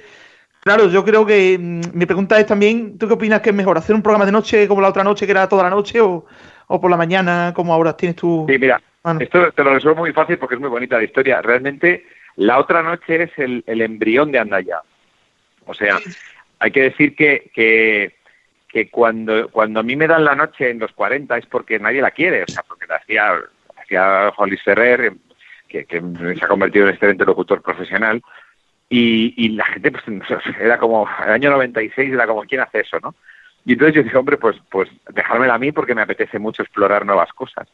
claro, 0.61 0.89
yo 0.89 1.05
creo 1.05 1.27
que 1.27 1.59
mm, 1.59 1.81
mi 1.93 2.07
pregunta 2.07 2.39
es 2.39 2.47
también, 2.47 2.99
¿tú 2.99 3.07
qué 3.07 3.15
opinas 3.15 3.41
que 3.41 3.51
es 3.51 3.57
mejor? 3.57 3.79
¿Hacer 3.79 3.95
un 3.95 4.03
programa 4.03 4.27
de 4.27 4.33
noche 4.33 4.69
como 4.69 4.81
la 4.81 4.89
otra 4.89 5.05
noche, 5.05 5.27
que 5.27 5.33
era 5.33 5.49
toda 5.49 5.65
la 5.65 5.71
noche, 5.71 6.01
o, 6.01 6.25
por 6.69 6.91
la 6.91 6.97
mañana, 6.97 7.53
como 7.55 7.73
ahora 7.73 7.97
tienes 7.97 8.17
tú? 8.17 8.47
Sí, 8.49 8.59
mira, 8.59 8.81
esto 9.21 9.53
te 9.53 9.65
lo 9.65 9.75
resuelvo 9.75 10.01
muy 10.01 10.13
fácil 10.13 10.39
porque 10.39 10.57
es 10.57 10.61
muy 10.61 10.71
bonita 10.71 10.97
la 10.97 11.05
historia. 11.05 11.41
Realmente, 11.43 12.07
la 12.37 12.59
otra 12.59 12.83
noche 12.83 13.25
es 13.25 13.31
el, 13.39 13.63
embrión 13.67 14.33
de 14.33 14.39
Andaya. 14.39 14.81
O 15.67 15.75
sea, 15.75 15.99
hay 16.59 16.71
que 16.71 16.83
decir 16.83 17.15
que, 17.15 17.51
que, 17.55 18.17
que, 18.69 18.91
cuando, 18.91 19.49
cuando 19.51 19.81
a 19.81 19.83
mí 19.83 19.97
me 19.97 20.07
dan 20.07 20.25
la 20.25 20.35
noche 20.35 20.71
en 20.71 20.79
los 20.79 20.93
40 20.93 21.37
es 21.39 21.47
porque 21.47 21.79
nadie 21.79 22.01
la 22.01 22.11
quiere, 22.11 22.43
o 22.43 22.49
sea, 22.49 22.63
porque 22.67 22.87
la 22.87 22.97
hacía, 22.97 23.35
hacía 23.77 24.33
Holly 24.37 24.57
Ferrer, 24.59 25.13
que, 25.69 25.87
se 25.89 26.45
ha 26.45 26.49
convertido 26.49 26.87
en 26.87 26.95
excelente 26.95 27.25
locutor 27.25 27.63
profesional, 27.63 28.23
y, 28.89 29.35
y 29.37 29.49
la 29.51 29.67
gente, 29.67 29.91
pues, 29.91 30.05
era 30.61 30.79
como, 30.79 31.09
el 31.25 31.33
año 31.33 31.51
96 31.51 32.13
era 32.13 32.27
como, 32.27 32.43
¿quién 32.43 32.61
hace 32.61 32.81
eso, 32.81 32.99
no? 33.03 33.15
Y 33.65 33.73
entonces 33.73 33.97
yo 33.97 34.03
dije, 34.05 34.17
hombre, 34.17 34.37
pues, 34.37 34.57
pues 34.71 34.89
dejármela 35.13 35.55
a 35.55 35.59
mí 35.59 35.73
porque 35.73 35.95
me 35.95 36.03
apetece 36.03 36.39
mucho 36.39 36.63
explorar 36.63 37.05
nuevas 37.05 37.33
cosas. 37.33 37.69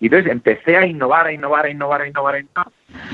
Y 0.00 0.06
entonces 0.06 0.32
empecé 0.32 0.76
a 0.76 0.84
innovar, 0.84 1.26
a 1.26 1.32
innovar, 1.32 1.66
a 1.66 1.70
innovar, 1.70 2.00
a 2.00 2.08
innovar, 2.08 2.34
a 2.34 2.40
innovar, 2.40 2.68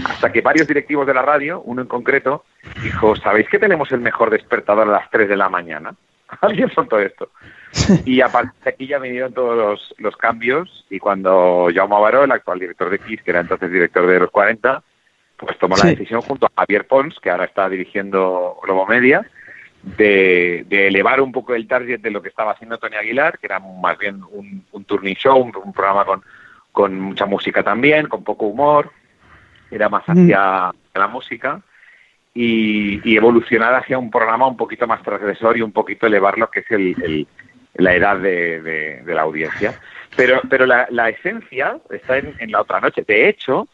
hasta 0.07 0.33
que 0.33 0.41
varios 0.41 0.67
directivos 0.67 1.07
de 1.07 1.13
la 1.13 1.23
radio, 1.23 1.61
uno 1.61 1.83
en 1.83 1.89
concreto, 1.89 2.45
dijo, 2.83 3.15
¿sabéis 3.17 3.49
que 3.49 3.59
tenemos 3.59 3.93
el 3.93 4.01
mejor 4.01 4.31
despertador 4.31 4.89
a 4.89 4.93
las 4.93 5.11
3 5.11 5.29
de 5.29 5.37
la 5.37 5.51
mañana? 5.51 5.95
Alguien 6.41 6.71
soltó 6.71 6.99
esto. 6.99 7.31
Y 8.05 8.21
a 8.21 8.29
partir 8.29 8.53
de 8.65 8.71
aquí 8.71 8.87
ya 8.87 8.99
vinieron 8.99 9.33
todos 9.33 9.95
los, 9.99 10.17
cambios. 10.17 10.87
Y 10.91 10.99
cuando 10.99 11.69
Jaume 11.75 12.01
Baró, 12.01 12.25
el 12.25 12.33
actual 12.33 12.59
director 12.59 12.91
de 12.91 12.99
Kiss, 12.99 13.23
que 13.23 13.31
era 13.31 13.41
entonces 13.41 13.71
director 13.71 14.07
de 14.07 14.21
los 14.21 14.31
40, 14.31 14.83
pues 15.37 15.59
tomó 15.59 15.77
la 15.77 15.91
decisión 15.91 16.21
junto 16.23 16.47
a 16.47 16.61
Javier 16.61 16.87
Pons, 16.87 17.19
que 17.21 17.31
ahora 17.31 17.45
está 17.45 17.69
dirigiendo 17.69 18.59
Globo 18.63 18.87
Media, 18.87 19.29
de, 19.83 20.67
elevar 20.71 21.21
un 21.21 21.33
poco 21.33 21.55
el 21.55 21.69
target 21.69 22.01
de 22.01 22.11
lo 22.11 22.23
que 22.23 22.29
estaba 22.29 22.53
haciendo 22.53 22.79
Tony 22.79 22.97
Aguilar, 22.97 23.39
que 23.39 23.47
era 23.47 23.61
más 23.61 23.99
bien 23.99 24.23
un, 24.31 24.65
un 24.73 24.85
turning 24.85 25.15
show, 25.15 25.39
un, 25.39 25.73
programa 25.73 26.05
con, 26.05 26.23
con 26.73 26.99
mucha 26.99 27.27
música 27.27 27.63
también, 27.63 28.09
con 28.09 28.25
poco 28.25 28.47
humor, 28.47 28.91
era 29.71 29.89
más 29.89 30.05
hacia 30.05 30.73
la 30.95 31.09
música. 31.09 31.61
Y, 32.35 33.17
evolucionar 33.17 33.75
hacia 33.75 33.99
un 33.99 34.11
programa 34.11 34.47
un 34.47 34.57
poquito 34.57 34.87
más 34.87 35.03
transgresor 35.03 35.57
y 35.57 35.63
un 35.63 35.73
poquito 35.73 36.07
elevar 36.07 36.37
lo 36.37 36.51
que 36.51 36.61
es 36.61 36.71
el, 36.71 37.27
la 37.79 37.95
edad 37.95 38.19
de, 38.19 39.03
la 39.07 39.23
audiencia. 39.23 39.79
Pero, 40.17 40.41
pero 40.49 40.67
la, 40.67 41.09
esencia 41.09 41.79
está 41.91 42.19
en, 42.19 42.51
la 42.51 42.63
otra 42.63 42.81
noche. 42.81 43.05
De 43.07 43.29
hecho, 43.29 43.69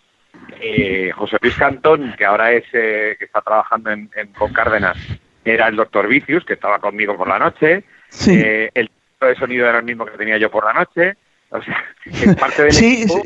eh, 0.61 1.11
José 1.15 1.37
Luis 1.41 1.57
Cantón, 1.57 2.15
que 2.17 2.25
ahora 2.25 2.53
es 2.53 2.65
eh, 2.73 3.17
que 3.19 3.27
está 3.27 3.41
trabajando 3.43 3.91
en, 3.91 4.09
con 4.37 4.53
Cárdenas, 4.53 4.97
era 5.45 5.69
el 5.69 5.77
doctor 5.77 6.09
Vicius, 6.09 6.45
que 6.45 6.55
estaba 6.55 6.79
conmigo 6.79 7.17
por 7.17 7.29
la 7.29 7.39
noche. 7.39 7.85
Eh, 8.29 8.71
el 8.75 8.91
de 9.21 9.35
sonido 9.37 9.69
era 9.69 9.79
el 9.79 9.85
mismo 9.85 10.05
que 10.05 10.19
tenía 10.19 10.39
yo 10.39 10.51
por 10.51 10.65
la 10.65 10.73
noche. 10.73 11.17
O 11.51 11.63
sea, 11.63 11.85
en 12.07 12.35
parte 12.35 12.65
del 12.65 12.77
equipo 12.77 13.23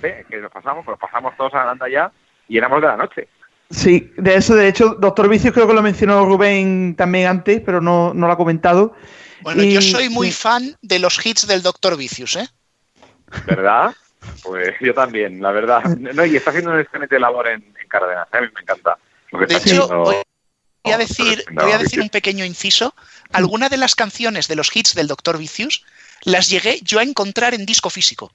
que 0.00 0.40
nos 0.40 0.50
pasamos, 0.50 0.84
pues 0.84 0.98
pasamos 0.98 1.36
todos 1.36 1.54
a 1.54 1.74
la 1.74 1.88
ya 1.88 2.10
y 2.48 2.58
éramos 2.58 2.80
de 2.80 2.88
la 2.88 2.96
noche. 2.96 3.28
Sí, 3.70 4.12
de 4.16 4.36
eso, 4.36 4.56
de 4.56 4.68
hecho, 4.68 4.94
Doctor 4.94 5.28
Vicius 5.28 5.52
creo 5.52 5.68
que 5.68 5.74
lo 5.74 5.82
mencionó 5.82 6.24
Rubén 6.24 6.96
también 6.96 7.28
antes, 7.28 7.60
pero 7.60 7.80
no, 7.80 8.14
no 8.14 8.26
lo 8.26 8.32
ha 8.32 8.36
comentado. 8.36 8.94
Bueno, 9.40 9.62
yo 9.62 9.80
soy 9.80 10.08
muy 10.08 10.32
fan 10.32 10.76
de 10.82 10.98
los 10.98 11.24
hits 11.24 11.46
del 11.46 11.62
Doctor 11.62 11.96
Vicius, 11.96 12.36
¿eh? 12.36 12.48
¿Verdad? 13.46 13.94
Pues 14.42 14.74
yo 14.80 14.94
también, 14.94 15.40
la 15.40 15.52
verdad. 15.52 15.84
No, 15.84 16.24
y 16.24 16.36
está 16.36 16.50
haciendo 16.50 16.72
un 16.72 16.80
excelente 16.80 17.18
labor 17.18 17.48
en, 17.48 17.62
en 17.62 17.88
Cárdenas, 17.88 18.28
¿eh? 18.32 18.38
a 18.38 18.40
mí 18.40 18.48
me 18.54 18.60
encanta. 18.60 18.98
de 19.32 19.56
hecho, 19.56 19.88
voy 19.88 20.92
a 20.92 20.98
decir, 20.98 21.44
voy 21.52 21.72
a 21.72 21.78
decir 21.78 22.00
un 22.00 22.08
pequeño 22.08 22.44
inciso. 22.44 22.94
Algunas 23.32 23.70
de 23.70 23.76
las 23.76 23.94
canciones 23.94 24.48
de 24.48 24.56
los 24.56 24.74
hits 24.74 24.94
del 24.94 25.06
Doctor 25.06 25.38
Vicius 25.38 25.84
las 26.22 26.48
llegué 26.48 26.80
yo 26.82 26.98
a 26.98 27.02
encontrar 27.02 27.54
en 27.54 27.66
disco 27.66 27.90
físico. 27.90 28.32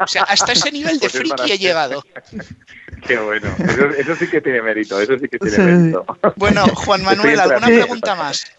O 0.00 0.06
sea, 0.06 0.22
hasta 0.24 0.52
ese 0.52 0.70
nivel 0.70 0.98
de 0.98 1.08
pues 1.10 1.12
friki 1.12 1.52
he 1.52 1.58
llegado. 1.58 2.04
Qué 3.06 3.16
bueno. 3.18 3.54
Eso, 3.96 4.16
sí 4.16 4.28
que 4.28 4.40
tiene 4.40 4.60
mérito. 4.60 5.00
Eso 5.00 5.18
sí 5.18 5.28
que 5.28 5.38
tiene 5.38 5.58
mérito. 5.58 6.04
Bueno, 6.36 6.66
Juan 6.74 7.02
Manuel, 7.04 7.38
¿alguna 7.38 7.66
pregunta 7.66 8.14
más? 8.14 8.50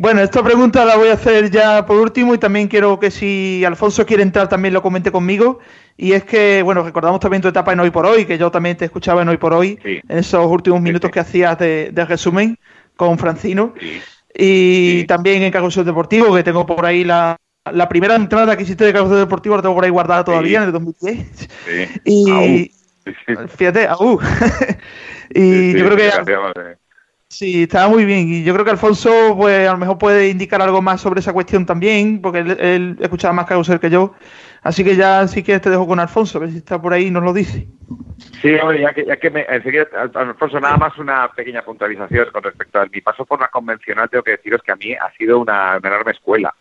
Bueno, 0.00 0.20
esta 0.22 0.44
pregunta 0.44 0.84
la 0.84 0.96
voy 0.96 1.08
a 1.08 1.14
hacer 1.14 1.50
ya 1.50 1.84
por 1.84 1.98
último 1.98 2.32
y 2.32 2.38
también 2.38 2.68
quiero 2.68 3.00
que 3.00 3.10
si 3.10 3.64
Alfonso 3.64 4.06
quiere 4.06 4.22
entrar 4.22 4.48
también 4.48 4.72
lo 4.72 4.80
comente 4.80 5.10
conmigo. 5.10 5.58
Y 5.96 6.12
es 6.12 6.22
que, 6.22 6.62
bueno, 6.62 6.84
recordamos 6.84 7.18
también 7.18 7.42
tu 7.42 7.48
etapa 7.48 7.72
en 7.72 7.80
Hoy 7.80 7.90
por 7.90 8.06
Hoy, 8.06 8.24
que 8.24 8.38
yo 8.38 8.48
también 8.48 8.76
te 8.76 8.84
escuchaba 8.84 9.22
en 9.22 9.28
Hoy 9.28 9.38
por 9.38 9.52
Hoy, 9.52 9.76
en 9.82 10.18
esos 10.18 10.46
últimos 10.46 10.80
minutos 10.80 11.10
que 11.10 11.18
hacías 11.18 11.58
de, 11.58 11.90
resumen 12.06 12.56
con 12.94 13.18
Francino. 13.18 13.74
Y 14.32 15.02
también 15.06 15.42
en 15.42 15.50
Carlos 15.50 15.74
Deportivo, 15.74 16.32
que 16.32 16.44
tengo 16.44 16.64
por 16.64 16.86
ahí 16.86 17.02
la, 17.02 17.36
la 17.64 17.88
primera 17.88 18.14
entrada 18.14 18.56
que 18.56 18.62
hiciste 18.62 18.84
de 18.84 18.92
Carlos 18.92 19.10
Deportivo, 19.10 19.56
la 19.56 19.62
tengo 19.62 19.74
por 19.74 19.82
ahí 19.82 19.90
guardada 19.90 20.22
todavía 20.22 20.58
en 20.58 20.66
el 20.66 20.72
2010. 20.72 21.48
Y, 22.04 22.70
Fíjate, 23.56 23.88
aú. 23.88 24.20
y 25.34 25.76
yo 25.76 25.84
creo 25.86 25.96
que. 25.96 26.87
Sí, 27.28 27.64
estaba 27.64 27.88
muy 27.88 28.04
bien. 28.04 28.28
Y 28.28 28.42
yo 28.42 28.54
creo 28.54 28.64
que 28.64 28.70
Alfonso, 28.70 29.34
pues 29.36 29.68
a 29.68 29.72
lo 29.72 29.78
mejor 29.78 29.98
puede 29.98 30.28
indicar 30.28 30.62
algo 30.62 30.80
más 30.80 31.00
sobre 31.00 31.20
esa 31.20 31.32
cuestión 31.32 31.66
también, 31.66 32.22
porque 32.22 32.38
él, 32.38 32.96
escuchaba 33.00 33.34
más 33.34 33.46
Carusel 33.46 33.80
que 33.80 33.90
yo. 33.90 34.14
Así 34.62 34.82
que 34.82 34.96
ya 34.96 35.26
sí 35.28 35.42
que 35.42 35.60
te 35.60 35.70
dejo 35.70 35.86
con 35.86 36.00
Alfonso, 36.00 36.38
a 36.38 36.40
ver 36.40 36.50
si 36.50 36.58
está 36.58 36.80
por 36.80 36.92
ahí 36.92 37.06
y 37.06 37.10
nos 37.10 37.22
lo 37.22 37.32
dice. 37.32 37.68
Sí, 38.40 38.54
hombre, 38.54 38.80
ya 38.80 38.92
que, 38.92 39.04
ya 39.04 39.16
que 39.16 39.30
me, 39.30 39.46
enseguida, 39.48 39.86
Alfonso, 40.14 40.58
nada 40.58 40.76
más 40.78 40.96
una 40.98 41.30
pequeña 41.32 41.62
puntualización 41.62 42.28
con 42.32 42.42
respecto 42.42 42.80
a 42.80 42.86
mi 42.86 43.00
paso 43.00 43.24
por 43.24 43.40
la 43.40 43.48
convencional. 43.48 44.08
Tengo 44.08 44.24
que 44.24 44.32
deciros 44.32 44.62
que 44.62 44.72
a 44.72 44.76
mí 44.76 44.94
ha 44.94 45.12
sido 45.16 45.38
una 45.38 45.76
enorme 45.76 46.12
escuela. 46.12 46.54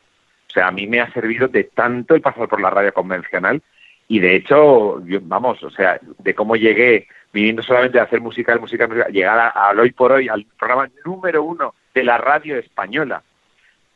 O 0.49 0.53
sea, 0.53 0.67
a 0.67 0.71
mí 0.71 0.85
me 0.85 0.99
ha 0.99 1.11
servido 1.13 1.47
de 1.47 1.63
tanto 1.63 2.13
el 2.13 2.21
pasar 2.21 2.47
por 2.47 2.61
la 2.61 2.69
radio 2.69 2.93
convencional 2.93 3.61
y 4.07 4.19
de 4.19 4.35
hecho, 4.35 5.01
vamos, 5.23 5.61
o 5.63 5.69
sea, 5.69 5.99
de 6.19 6.33
cómo 6.33 6.55
llegué 6.55 7.07
viniendo 7.37 7.61
solamente 7.61 7.99
a 7.99 8.03
hacer 8.03 8.19
música, 8.19 8.57
música, 8.57 8.87
música 8.87 9.09
llegar 9.09 9.51
a, 9.53 9.69
hoy 9.79 9.91
por 9.91 10.11
hoy 10.11 10.27
al 10.27 10.43
programa 10.57 10.89
número 11.05 11.43
uno 11.43 11.75
de 11.93 12.03
la 12.03 12.17
radio 12.17 12.57
española, 12.57 13.21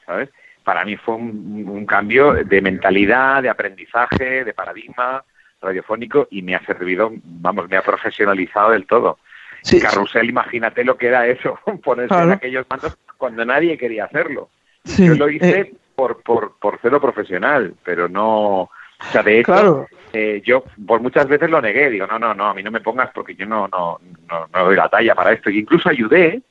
¿sabes? 0.06 0.30
Para 0.64 0.86
mí 0.86 0.96
fue 0.96 1.16
un, 1.16 1.86
cambio 1.88 2.34
de 2.34 2.62
mentalidad, 2.62 3.42
de 3.42 3.50
aprendizaje, 3.50 4.44
de 4.44 4.54
paradigma 4.54 5.24
radiofónico 5.60 6.28
y 6.30 6.44
me 6.44 6.54
ha 6.54 6.64
servido, 6.64 7.12
vamos, 7.24 7.68
me 7.68 7.78
ha 7.78 7.82
profesionalizado 7.82 8.72
del 8.72 8.86
todo. 8.86 9.18
Sí, 9.64 9.82
Carrusel, 9.82 10.30
imagínate 10.30 10.84
lo 10.84 10.96
que 10.96 11.08
era 11.08 11.26
eso, 11.26 11.60
ponerse 11.84 12.14
en 12.14 12.34
aquellos 12.34 12.68
mandos 12.70 12.96
cuando 13.18 13.44
nadie 13.44 13.76
quería 13.76 14.06
hacerlo. 14.06 14.50
Yo 14.84 15.16
lo 15.16 15.30
hice 15.30 15.60
eh. 15.62 15.74
por, 15.96 16.22
por, 16.22 16.60
por 16.60 16.78
cero 16.80 17.02
profesional, 17.02 17.74
pero 17.84 18.08
no, 18.08 18.70
o 19.02 19.12
sea, 19.12 19.24
de 19.24 19.40
hecho, 19.40 19.88
eh, 20.14 20.42
yo 20.46 20.64
por 20.86 21.02
muchas 21.02 21.28
veces 21.28 21.50
lo 21.50 21.62
negué, 21.62 21.90
digo, 21.90 22.08
no, 22.08 22.20
no, 22.20 22.34
no, 22.34 22.48
a 22.48 22.54
mí 22.54 22.64
no 22.64 22.72
me 22.72 22.82
pongas 22.82 23.10
porque 23.14 23.36
yo 23.36 23.46
no, 23.46 23.68
no, 23.68 24.00
no, 24.30 24.48
no 24.54 24.66
doy 24.66 24.76
la 24.76 24.90
talla 24.90 25.16
para 25.16 25.34
esto. 25.34 25.50
Y 25.50 25.60
incluso 25.60 25.90
ayudé 25.90 26.42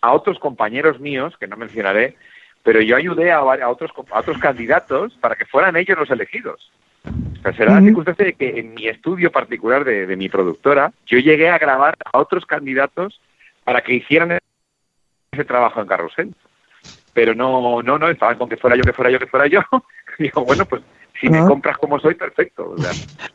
a 0.00 0.12
otros 0.12 0.38
compañeros 0.38 1.00
míos, 1.00 1.34
que 1.38 1.46
no 1.46 1.56
mencionaré, 1.56 2.16
pero 2.62 2.80
yo 2.80 2.96
ayudé 2.96 3.32
a, 3.32 3.38
a 3.38 3.68
otros, 3.68 3.90
a 4.10 4.20
otros 4.20 4.38
candidatos 4.38 5.16
para 5.20 5.36
que 5.36 5.46
fueran 5.46 5.76
ellos 5.76 5.98
los 5.98 6.10
elegidos. 6.10 6.70
O 7.04 7.42
sea, 7.42 7.52
será 7.54 7.74
la 7.74 7.80
circunstancia 7.80 8.24
de 8.24 8.34
que 8.34 8.60
en 8.60 8.74
mi 8.74 8.86
estudio 8.86 9.32
particular 9.32 9.84
de, 9.84 10.06
de 10.06 10.16
mi 10.16 10.28
productora, 10.28 10.92
yo 11.06 11.18
llegué 11.18 11.50
a 11.50 11.58
grabar 11.58 11.96
a 12.04 12.18
otros 12.18 12.46
candidatos 12.46 13.20
para 13.64 13.80
que 13.80 13.94
hicieran 13.94 14.38
ese 15.32 15.44
trabajo 15.44 15.80
en 15.80 15.88
Carrusel. 15.88 16.34
Pero 17.12 17.34
no, 17.34 17.82
no, 17.82 17.98
no, 17.98 18.08
estaban 18.08 18.38
con 18.38 18.48
que 18.48 18.56
fuera 18.56 18.76
yo, 18.76 18.82
que 18.82 18.92
fuera 18.92 19.10
yo, 19.10 19.18
que 19.18 19.26
fuera 19.26 19.46
yo. 19.46 19.60
Digo, 20.18 20.44
bueno, 20.44 20.64
pues 20.64 20.82
si 21.22 21.30
me 21.30 21.38
compras 21.46 21.78
como 21.78 22.00
soy, 22.00 22.14
perfecto. 22.14 22.74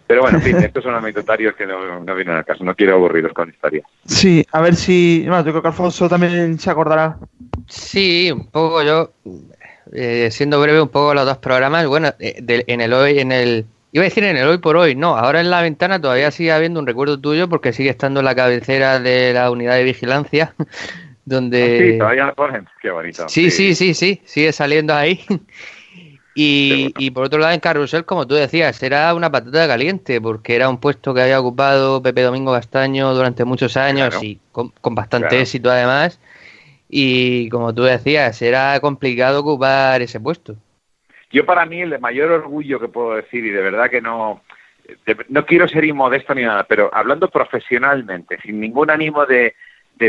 pero 0.06 0.22
bueno, 0.22 0.40
en 0.40 0.44
fin, 0.44 0.58
estos 0.58 0.84
son 0.84 0.94
anecdotarios 0.94 1.56
que 1.56 1.66
no, 1.66 2.02
no 2.02 2.16
vienen 2.16 2.36
al 2.36 2.44
caso. 2.44 2.66
No 2.66 2.76
quiero 2.76 2.96
aburriros 2.96 3.32
con 3.32 3.48
historia. 3.48 3.82
Sí, 4.06 4.46
a 4.52 4.60
ver 4.60 4.76
si. 4.76 5.24
Bueno, 5.26 5.46
yo 5.46 5.52
creo 5.52 5.62
que 5.62 5.68
Alfonso 5.70 6.10
también 6.10 6.60
se 6.60 6.70
acordará. 6.70 7.18
Sí, 7.68 8.30
un 8.30 8.52
poco 8.52 8.84
yo. 8.84 9.12
Eh, 9.94 10.28
siendo 10.32 10.60
breve, 10.60 10.82
un 10.82 10.90
poco 10.90 11.14
los 11.14 11.26
dos 11.26 11.38
programas. 11.38 11.88
Bueno, 11.88 12.10
eh, 12.20 12.44
en 12.68 12.82
el 12.82 12.92
hoy, 12.92 13.20
en 13.20 13.32
el. 13.32 13.66
Iba 13.94 14.04
a 14.04 14.10
decir 14.10 14.26
en 14.26 14.36
el 14.36 14.46
hoy 14.46 14.58
por 14.58 14.76
hoy, 14.76 14.94
no, 14.94 15.16
ahora 15.16 15.40
en 15.40 15.50
la 15.50 15.62
ventana 15.62 16.02
todavía 16.02 16.30
sigue 16.30 16.52
habiendo 16.52 16.82
un 16.82 16.88
recuerdo 16.88 17.22
tuyo 17.22 17.48
porque 17.48 17.72
sigue 17.72 17.90
estando 17.90 18.20
en 18.20 18.26
la 18.26 18.36
cabecera 18.36 19.00
de 19.00 19.32
la 19.32 19.50
unidad 19.50 19.76
de 19.76 19.86
vigilancia, 19.86 20.54
donde... 21.26 21.64
Ah, 21.64 21.92
sí, 21.94 21.98
todavía 21.98 22.26
lo 22.26 22.36
ponen, 22.36 22.68
qué 22.82 22.92
bonito. 22.92 23.30
Sí, 23.30 23.50
sí, 23.50 23.76
sí, 23.76 23.94
sí, 23.94 24.22
sigue 24.26 24.52
saliendo 24.52 24.94
ahí. 24.94 25.26
Y, 26.40 27.10
por 27.12 27.24
otro 27.24 27.40
lado, 27.40 27.52
en 27.52 27.60
Carrusel, 27.60 28.06
como 28.06 28.28
tú 28.28 28.36
decías, 28.36 28.84
era 28.84 29.12
una 29.16 29.32
patata 29.32 29.68
caliente, 29.68 30.22
porque 30.22 30.56
era 30.56 30.70
un 30.70 30.80
puesto 30.80 31.12
que 31.12 31.22
había 31.22 31.40
ocupado 31.40 32.04
Pepe 32.04 32.22
Domingo 32.22 32.54
Castaño 32.54 33.12
durante 33.16 33.44
muchos 33.44 33.76
años 33.76 34.22
y 34.22 34.40
con, 34.52 34.72
bastante 34.92 35.42
éxito 35.42 35.72
además. 35.72 36.22
Y 36.90 37.50
como 37.50 37.74
tú 37.74 37.82
decías, 37.84 38.40
era 38.44 38.80
complicado 38.82 39.40
ocupar 39.40 40.00
ese 40.04 40.20
puesto. 40.20 40.56
Yo 41.32 41.44
para 41.44 41.66
mí 41.66 41.82
el 41.82 42.00
mayor 42.00 42.30
orgullo 42.30 42.80
que 42.80 42.88
puedo 42.88 43.16
decir, 43.16 43.44
y 43.44 43.50
de 43.50 43.62
verdad 43.64 43.90
que 43.90 44.00
no, 44.00 44.44
no 45.30 45.46
quiero 45.48 45.68
ser 45.68 45.86
inmodesto 45.86 46.36
ni 46.36 46.44
nada, 46.44 46.66
pero 46.66 46.92
hablando 46.94 47.32
profesionalmente, 47.32 48.40
sin 48.44 48.60
ningún 48.60 48.92
ánimo 48.92 49.26
de, 49.26 49.56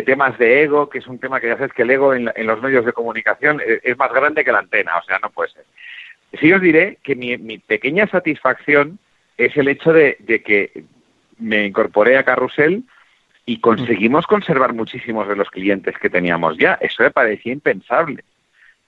temas 0.04 0.38
de 0.38 0.64
ego, 0.64 0.90
que 0.90 0.98
es 0.98 1.06
un 1.06 1.18
tema 1.18 1.40
que 1.40 1.48
ya 1.48 1.56
sabes 1.56 1.72
que 1.72 1.82
el 1.82 1.90
ego 1.90 2.12
en, 2.12 2.30
en 2.36 2.46
los 2.46 2.60
medios 2.60 2.84
de 2.84 2.92
comunicación 2.92 3.62
es, 3.66 3.80
es, 3.82 3.96
más 3.96 4.12
grande 4.12 4.44
que 4.44 4.52
la 4.52 4.58
antena, 4.58 4.98
o 4.98 5.02
sea, 5.04 5.18
no 5.20 5.30
puede 5.30 5.52
ser. 5.52 5.64
Sí 6.34 6.52
os 6.52 6.60
diré 6.60 6.98
que 7.02 7.14
mi, 7.14 7.58
pequeña 7.58 8.06
satisfacción 8.06 8.98
es 9.36 9.56
el 9.56 9.68
hecho 9.68 9.92
de, 9.92 10.16
que 10.44 10.84
me 11.38 11.66
incorporé 11.66 12.18
a 12.18 12.24
Carrusel 12.24 12.84
y 13.46 13.60
conseguimos 13.60 14.26
conservar 14.26 14.74
muchísimos 14.74 15.26
de 15.26 15.36
los 15.36 15.48
clientes 15.48 15.96
que 15.98 16.10
teníamos 16.10 16.58
ya. 16.58 16.74
Eso 16.80 17.02
me 17.02 17.10
parecía 17.10 17.52
impensable. 17.52 18.24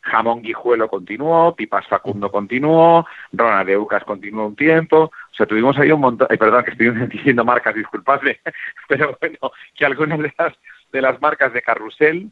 Jamón 0.03 0.43
Guijuelo 0.43 0.89
continuó, 0.89 1.55
Pipas 1.55 1.87
Facundo 1.87 2.31
continuó, 2.31 3.07
Rona 3.33 3.65
de 3.65 3.77
Ucas 3.77 4.05
continuó 4.05 4.47
un 4.47 4.57
tiempo. 4.57 5.05
O 5.05 5.35
sea, 5.35 5.47
tuvimos 5.47 5.79
ahí 5.79 5.93
un 5.93 6.01
montón. 6.01 6.29
perdón, 6.29 6.65
que 6.65 6.73
estoy 6.73 6.91
diciendo 7.09 7.45
marcas, 7.45 7.75
disculpadme. 7.75 8.39
Pero 8.89 9.17
bueno, 9.19 9.53
que 9.75 9.87
algunas 9.87 10.19
de 10.19 10.35
las, 10.37 10.55
de 10.93 11.01
las 11.01 11.21
marcas 11.23 11.55
de 11.55 11.63
Carrusel 11.63 12.31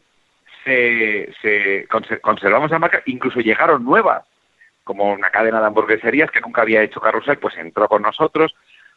se, 0.65 1.33
se 1.41 1.87
conservamos 2.21 2.71
la 2.71 2.79
marca, 2.79 3.03
incluso 3.07 3.41
llegaron 3.41 3.85
nuevas 3.85 4.28
como 4.89 5.13
una 5.13 5.29
cadena 5.29 5.61
de 5.61 5.67
hamburgueserías 5.67 6.31
que 6.31 6.41
nunca 6.41 6.63
había 6.63 6.83
hecho 6.83 6.99
carrusel, 6.99 7.37
pues 7.37 7.55
entró 7.59 7.87
con 7.89 8.01
nosotros. 8.01 8.55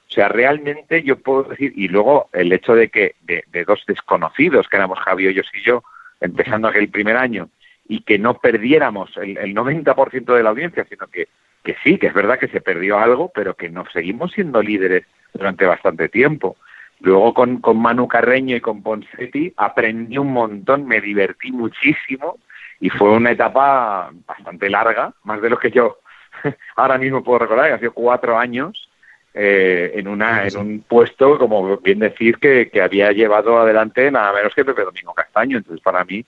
O 0.08 0.14
sea, 0.14 0.30
realmente 0.30 1.04
yo 1.04 1.18
puedo 1.18 1.44
decir, 1.44 1.74
y 1.76 1.90
luego 1.90 2.30
el 2.32 2.54
hecho 2.54 2.76
de 2.76 2.88
que 2.88 3.16
de, 3.24 3.44
dos 3.66 3.84
desconocidos, 3.86 4.70
que 4.70 4.78
éramos 4.78 5.00
Javi 5.00 5.28
ellos 5.28 5.48
y 5.54 5.62
yo, 5.62 5.84
empezando 6.22 6.70
aquel 6.70 6.88
primer 6.88 7.18
año, 7.18 7.50
y 7.90 8.04
que 8.04 8.18
no 8.18 8.36
perdiéramos 8.36 9.12
el, 9.18 9.54
90% 9.54 10.34
de 10.34 10.44
la 10.44 10.52
audiencia, 10.52 10.86
sino 10.86 11.08
que, 11.08 11.28
que 11.62 11.76
sí, 11.84 11.98
que 11.98 12.08
es 12.08 12.14
verdad 12.14 12.40
que 12.40 12.48
se 12.48 12.62
perdió 12.62 12.98
algo, 12.98 13.30
pero 13.36 13.56
que 13.56 13.68
nos 13.68 13.92
seguimos 13.92 14.32
siendo 14.32 14.62
líderes 14.62 15.04
durante 15.34 15.66
bastante 15.66 16.08
tiempo. 16.08 16.56
Luego 17.02 17.34
con, 17.34 17.60
con 17.60 17.82
Manu 17.82 18.08
Carreño 18.08 18.56
y 18.56 18.62
con 18.62 18.82
Ponsetti 18.82 19.52
aprendí 19.58 20.18
un 20.18 20.32
montón, 20.32 20.88
me 20.88 21.02
divertí 21.02 21.52
muchísimo 21.52 22.38
y 22.82 22.90
fue 22.90 23.12
una 23.12 23.32
etapa 23.32 24.12
bastante 24.26 24.70
larga, 24.70 25.14
más 25.24 25.42
de 25.42 25.50
lo 25.50 25.58
que 25.58 25.70
yo 25.70 26.00
ahora 26.76 26.98
mismo 26.98 27.24
puedo 27.24 27.40
recordar, 27.40 27.68
que 27.68 27.74
ha 27.74 27.80
sido 27.80 27.94
cuatro 27.94 28.38
años 28.38 28.90
eh, 29.34 29.92
en, 29.96 30.08
una, 30.08 30.46
en 30.46 30.58
un 30.58 30.82
puesto, 30.82 31.38
como 31.38 31.78
bien 31.78 32.00
decir, 32.00 32.38
que, 32.40 32.70
que, 32.70 32.82
había 32.82 33.12
llevado 33.12 33.60
adelante 33.60 34.10
nada 34.12 34.34
menos 34.34 34.54
que 34.56 34.66
Pepe 34.66 34.84
Domingo 34.84 35.14
Castaño. 35.14 35.58
Entonces, 35.58 35.82
para 35.82 36.04
mí, 36.04 36.26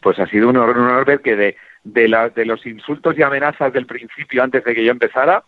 pues 0.00 0.18
ha 0.18 0.26
sido 0.26 0.48
un 0.48 0.56
honor, 0.56 0.78
un 0.78 0.86
honor 0.86 1.04
ver 1.04 1.20
que 1.20 1.36
de, 1.36 1.56
de, 1.84 2.08
la, 2.08 2.30
de 2.30 2.46
los 2.46 2.64
insultos 2.66 3.16
y 3.16 3.22
amenazas 3.22 3.72
del 3.72 3.86
principio, 3.86 4.42
antes 4.42 4.64
de 4.64 4.74
que 4.74 4.84
yo 4.84 4.90
empezara, 4.90 5.44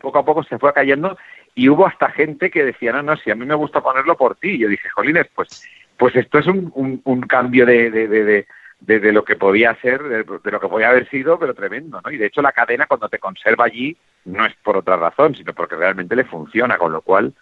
poco 0.00 0.18
a 0.18 0.24
poco 0.24 0.44
se 0.44 0.58
fue 0.58 0.72
cayendo 0.72 1.18
y 1.54 1.68
hubo 1.68 1.86
hasta 1.86 2.10
gente 2.10 2.50
que 2.50 2.64
decía, 2.64 2.92
no, 2.92 3.02
no, 3.02 3.16
si 3.16 3.30
a 3.30 3.34
mí 3.34 3.44
me 3.44 3.54
gusta 3.54 3.82
ponerlo 3.82 4.16
por 4.16 4.36
ti. 4.36 4.50
Y 4.50 4.58
yo 4.58 4.68
dije, 4.68 4.88
Jolines, 4.90 5.26
pues, 5.34 5.68
pues 5.96 6.14
esto 6.14 6.38
es 6.38 6.46
un, 6.46 6.70
un, 6.74 7.00
un 7.04 7.20
cambio 7.22 7.66
de, 7.66 7.90
de, 7.90 8.06
de, 8.08 8.24
de, 8.24 8.46
lo 8.86 9.24
que 9.24 9.36
podía 9.36 9.74
ser, 9.80 10.02
de, 10.02 10.24
lo 10.24 10.60
que 10.60 10.68
podía 10.68 10.90
haber 10.90 11.08
sido, 11.08 11.38
pero 11.38 11.54
tremendo, 11.54 12.00
¿no? 12.04 12.10
Y 12.10 12.16
de 12.16 12.26
hecho 12.26 12.42
la 12.42 12.52
cadena 12.52 12.86
cuando 12.86 13.08
te 13.08 13.18
conserva 13.18 13.64
allí 13.64 13.96
no 14.24 14.44
es 14.44 14.54
por 14.62 14.76
otra 14.76 14.96
razón, 14.96 15.34
sino 15.34 15.52
porque 15.52 15.76
realmente 15.76 16.16
le 16.16 16.24
funciona, 16.24 16.78
con 16.78 16.92
lo 16.92 17.02
cual 17.02 17.34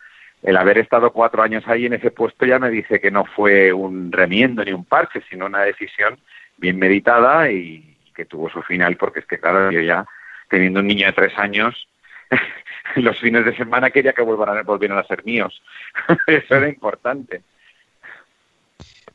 el 0.43 0.57
haber 0.57 0.79
estado 0.79 1.13
cuatro 1.13 1.43
años 1.43 1.65
ahí 1.67 1.87
en 1.87 1.95
ese 1.95 2.11
puesto 2.11 2.45
ya 2.45 2.59
me 2.59 2.71
dice 2.71 3.01
que 3.01 3.11
no 3.11 3.25
fue 3.25 3.73
un 3.73 4.11
remiendo 4.11 4.65
ni 4.65 4.73
un 4.73 4.85
parche, 4.85 5.23
sino 5.31 5.47
una 5.47 5.63
decisión 5.63 6.19
bien 6.57 6.79
meditada 6.79 7.51
y 7.51 7.97
que 8.15 8.25
tuvo 8.25 8.51
su 8.51 8.63
final, 8.63 8.97
porque 8.97 9.21
es 9.21 9.27
que 9.27 9.39
claro, 9.39 9.71
yo 9.71 9.81
ya 9.81 10.05
teniendo 10.49 10.81
un 10.81 10.87
niño 10.87 11.07
de 11.07 11.13
tres 11.13 11.39
años, 11.39 11.89
los 12.97 13.19
fines 13.19 13.45
de 13.45 13.57
semana 13.57 13.91
quería 13.91 14.13
que 14.13 14.23
volvieran, 14.23 14.65
volvieran 14.67 14.99
a 14.99 15.05
ser 15.05 15.25
míos. 15.25 15.63
Eso 16.27 16.57
era 16.57 16.69
importante. 16.69 17.43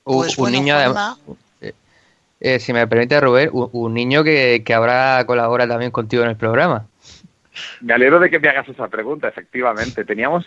Pues 0.03 0.37
un 0.37 0.51
niño 0.51 0.77
eh, 2.39 2.59
si 2.59 2.73
me 2.73 2.87
permite, 2.87 3.19
Robert, 3.19 3.51
un, 3.53 3.93
niño 3.93 4.23
que, 4.23 4.63
que 4.65 4.73
ahora 4.73 5.23
colabora 5.25 5.67
también 5.67 5.91
contigo 5.91 6.23
en 6.23 6.29
el 6.29 6.37
programa. 6.37 6.87
Me 7.81 7.93
alegro 7.93 8.19
de 8.19 8.29
que 8.29 8.39
me 8.39 8.49
hagas 8.49 8.69
esa 8.69 8.87
pregunta, 8.87 9.27
efectivamente. 9.27 10.05
Teníamos 10.05 10.45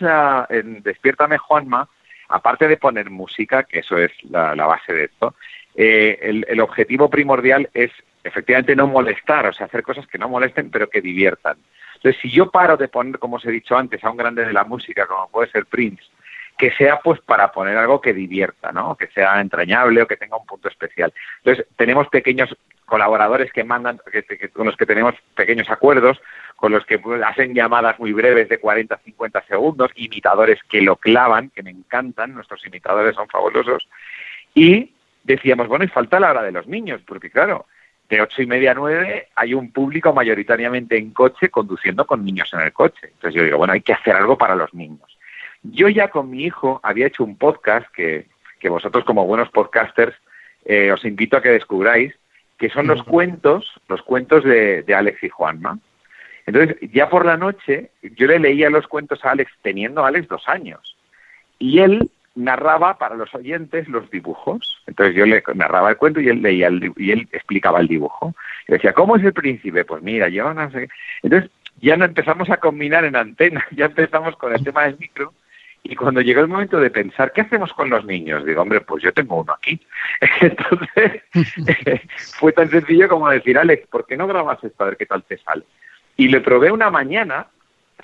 en 0.48 0.83
Despiértame 0.83 1.38
Juanma, 1.38 1.88
aparte 2.29 2.68
de 2.68 2.76
poner 2.76 3.11
música, 3.11 3.64
que 3.64 3.81
eso 3.81 3.98
es 3.98 4.12
la, 4.31 4.55
base 4.55 4.92
de 4.92 5.05
esto, 5.05 5.35
eh, 5.74 6.44
el, 6.48 6.61
objetivo 6.61 7.11
primordial 7.11 7.68
es 7.74 7.90
efectivamente 8.22 8.76
no 8.76 8.87
molestar, 8.87 9.46
o 9.46 9.53
sea, 9.53 9.66
hacer 9.66 9.83
cosas 9.83 10.07
que 10.07 10.18
no 10.18 10.29
molesten, 10.29 10.70
pero 10.70 10.88
que 10.88 11.00
diviertan. 11.00 11.57
Entonces, 11.96 12.20
si 12.22 12.31
yo 12.31 12.50
paro 12.50 12.76
de 12.76 12.88
poner, 12.88 13.18
como 13.18 13.37
os 13.37 13.44
he 13.44 13.50
dicho 13.50 13.76
antes, 13.76 14.03
a 14.05 14.11
un 14.11 14.16
grande 14.16 14.44
de 14.44 14.53
la 14.53 14.64
música, 14.64 15.07
como 15.07 15.29
puede 15.29 15.50
ser 15.50 15.66
Prince, 15.66 16.05
que 16.60 16.70
sea 16.72 17.00
pues 17.00 17.18
para 17.22 17.50
poner 17.50 17.74
algo 17.78 18.02
que 18.02 18.12
divierta, 18.12 18.70
¿no? 18.70 18.94
Que 18.94 19.06
sea 19.06 19.40
entrañable 19.40 20.02
o 20.02 20.06
que 20.06 20.18
tenga 20.18 20.36
un 20.36 20.44
punto 20.44 20.68
especial. 20.68 21.10
Entonces, 21.38 21.66
tenemos 21.74 22.06
pequeños 22.08 22.54
colaboradores 22.84 23.50
que 23.50 23.64
mandan, 23.64 23.98
con 24.52 24.66
los 24.66 24.76
que 24.76 24.84
tenemos 24.84 25.14
pequeños 25.34 25.70
acuerdos, 25.70 26.20
con 26.56 26.72
los 26.72 26.84
que 26.84 26.98
pues, 26.98 27.22
hacen 27.22 27.54
llamadas 27.54 27.98
muy 27.98 28.12
breves 28.12 28.50
de 28.50 28.58
40, 28.58 28.94
50 28.98 29.42
segundos, 29.46 29.90
imitadores 29.94 30.60
que 30.68 30.82
lo 30.82 30.96
clavan, 30.96 31.48
que 31.48 31.62
me 31.62 31.70
encantan, 31.70 32.34
nuestros 32.34 32.66
imitadores 32.66 33.14
son 33.14 33.28
fabulosos, 33.28 33.88
y 34.54 34.92
decíamos, 35.24 35.66
bueno, 35.66 35.86
y 35.86 35.88
falta 35.88 36.20
la 36.20 36.32
hora 36.32 36.42
de 36.42 36.52
los 36.52 36.66
niños, 36.66 37.00
porque 37.06 37.30
claro, 37.30 37.64
de 38.10 38.20
ocho 38.20 38.42
y 38.42 38.46
media 38.46 38.72
a 38.72 38.74
nueve 38.74 39.28
hay 39.34 39.54
un 39.54 39.72
público 39.72 40.12
mayoritariamente 40.12 40.98
en 40.98 41.12
coche 41.12 41.48
conduciendo 41.48 42.04
con 42.04 42.22
niños 42.22 42.52
en 42.52 42.60
el 42.60 42.72
coche. 42.74 43.06
Entonces 43.14 43.34
yo 43.34 43.44
digo, 43.44 43.56
bueno, 43.56 43.72
hay 43.72 43.80
que 43.80 43.94
hacer 43.94 44.14
algo 44.14 44.36
para 44.36 44.54
los 44.56 44.74
niños. 44.74 45.09
Yo 45.62 45.88
ya 45.88 46.08
con 46.08 46.30
mi 46.30 46.44
hijo 46.44 46.80
había 46.82 47.06
hecho 47.06 47.24
un 47.24 47.36
podcast 47.36 47.86
que, 47.92 48.26
que 48.58 48.68
vosotros 48.68 49.04
como 49.04 49.26
buenos 49.26 49.50
podcasters 49.50 50.14
eh, 50.64 50.92
os 50.92 51.04
invito 51.04 51.36
a 51.36 51.42
que 51.42 51.50
descubráis, 51.50 52.14
que 52.58 52.70
son 52.70 52.86
los 52.86 53.02
cuentos, 53.02 53.70
los 53.88 54.02
cuentos 54.02 54.44
de, 54.44 54.82
de 54.82 54.94
Alex 54.94 55.22
y 55.22 55.28
Juanma. 55.28 55.78
Entonces, 56.46 56.76
ya 56.92 57.08
por 57.08 57.24
la 57.24 57.36
noche, 57.36 57.90
yo 58.02 58.26
le 58.26 58.38
leía 58.38 58.70
los 58.70 58.86
cuentos 58.86 59.24
a 59.24 59.30
Alex, 59.30 59.52
teniendo 59.62 60.04
a 60.04 60.08
Alex 60.08 60.28
dos 60.28 60.48
años. 60.48 60.96
Y 61.58 61.80
él 61.80 62.10
narraba 62.34 62.98
para 62.98 63.14
los 63.14 63.34
oyentes 63.34 63.88
los 63.88 64.10
dibujos. 64.10 64.82
Entonces 64.86 65.14
yo 65.14 65.26
le 65.26 65.42
narraba 65.54 65.90
el 65.90 65.96
cuento 65.96 66.20
y 66.20 66.28
él 66.28 66.42
leía 66.42 66.68
el, 66.68 66.92
y 66.96 67.12
él 67.12 67.28
explicaba 67.32 67.80
el 67.80 67.88
dibujo. 67.88 68.34
Y 68.68 68.72
decía, 68.72 68.92
¿cómo 68.92 69.16
es 69.16 69.24
el 69.24 69.32
príncipe? 69.32 69.84
Pues 69.84 70.02
mira, 70.02 70.28
yo 70.28 70.52
no 70.52 70.70
sé. 70.70 70.88
Entonces 71.22 71.50
ya 71.80 71.96
no 71.96 72.04
empezamos 72.04 72.50
a 72.50 72.58
combinar 72.58 73.04
en 73.04 73.16
antena, 73.16 73.66
ya 73.72 73.86
empezamos 73.86 74.36
con 74.36 74.54
el 74.54 74.62
tema 74.64 74.84
del 74.84 74.98
micro 74.98 75.32
y 75.82 75.96
cuando 75.96 76.20
llegó 76.20 76.40
el 76.40 76.48
momento 76.48 76.78
de 76.78 76.90
pensar, 76.90 77.32
¿qué 77.32 77.40
hacemos 77.40 77.72
con 77.72 77.88
los 77.88 78.04
niños? 78.04 78.44
Digo, 78.44 78.62
hombre, 78.62 78.80
pues 78.82 79.02
yo 79.02 79.12
tengo 79.12 79.40
uno 79.40 79.54
aquí. 79.54 79.80
Entonces, 80.40 81.22
fue 82.38 82.52
tan 82.52 82.70
sencillo 82.70 83.08
como 83.08 83.28
decir, 83.30 83.58
Alex, 83.58 83.86
¿por 83.88 84.06
qué 84.06 84.16
no 84.16 84.26
grabas 84.26 84.62
esto 84.62 84.84
a 84.84 84.88
ver 84.88 84.96
qué 84.96 85.06
tal 85.06 85.24
te 85.24 85.38
sale? 85.38 85.64
Y 86.16 86.28
le 86.28 86.40
probé 86.40 86.70
una 86.70 86.90
mañana, 86.90 87.46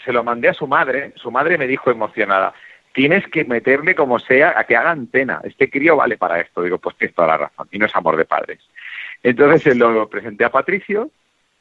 se 0.04 0.12
lo 0.12 0.24
mandé 0.24 0.48
a 0.48 0.54
su 0.54 0.66
madre, 0.66 1.12
su 1.16 1.30
madre 1.30 1.58
me 1.58 1.66
dijo 1.66 1.90
emocionada, 1.90 2.54
tienes 2.92 3.26
que 3.28 3.44
meterle 3.44 3.94
como 3.94 4.18
sea 4.18 4.58
a 4.58 4.64
que 4.64 4.74
haga 4.74 4.90
antena, 4.90 5.40
este 5.44 5.68
crío 5.68 5.96
vale 5.96 6.16
para 6.16 6.40
esto. 6.40 6.62
Digo, 6.62 6.78
pues 6.78 6.96
tienes 6.96 7.14
toda 7.14 7.28
la 7.28 7.36
razón, 7.36 7.68
y 7.70 7.78
no 7.78 7.84
es 7.84 7.94
amor 7.94 8.16
de 8.16 8.24
padres. 8.24 8.58
Entonces 9.22 9.62
se 9.62 9.74
lo 9.74 10.08
presenté 10.08 10.46
a 10.46 10.50
Patricio, 10.50 11.10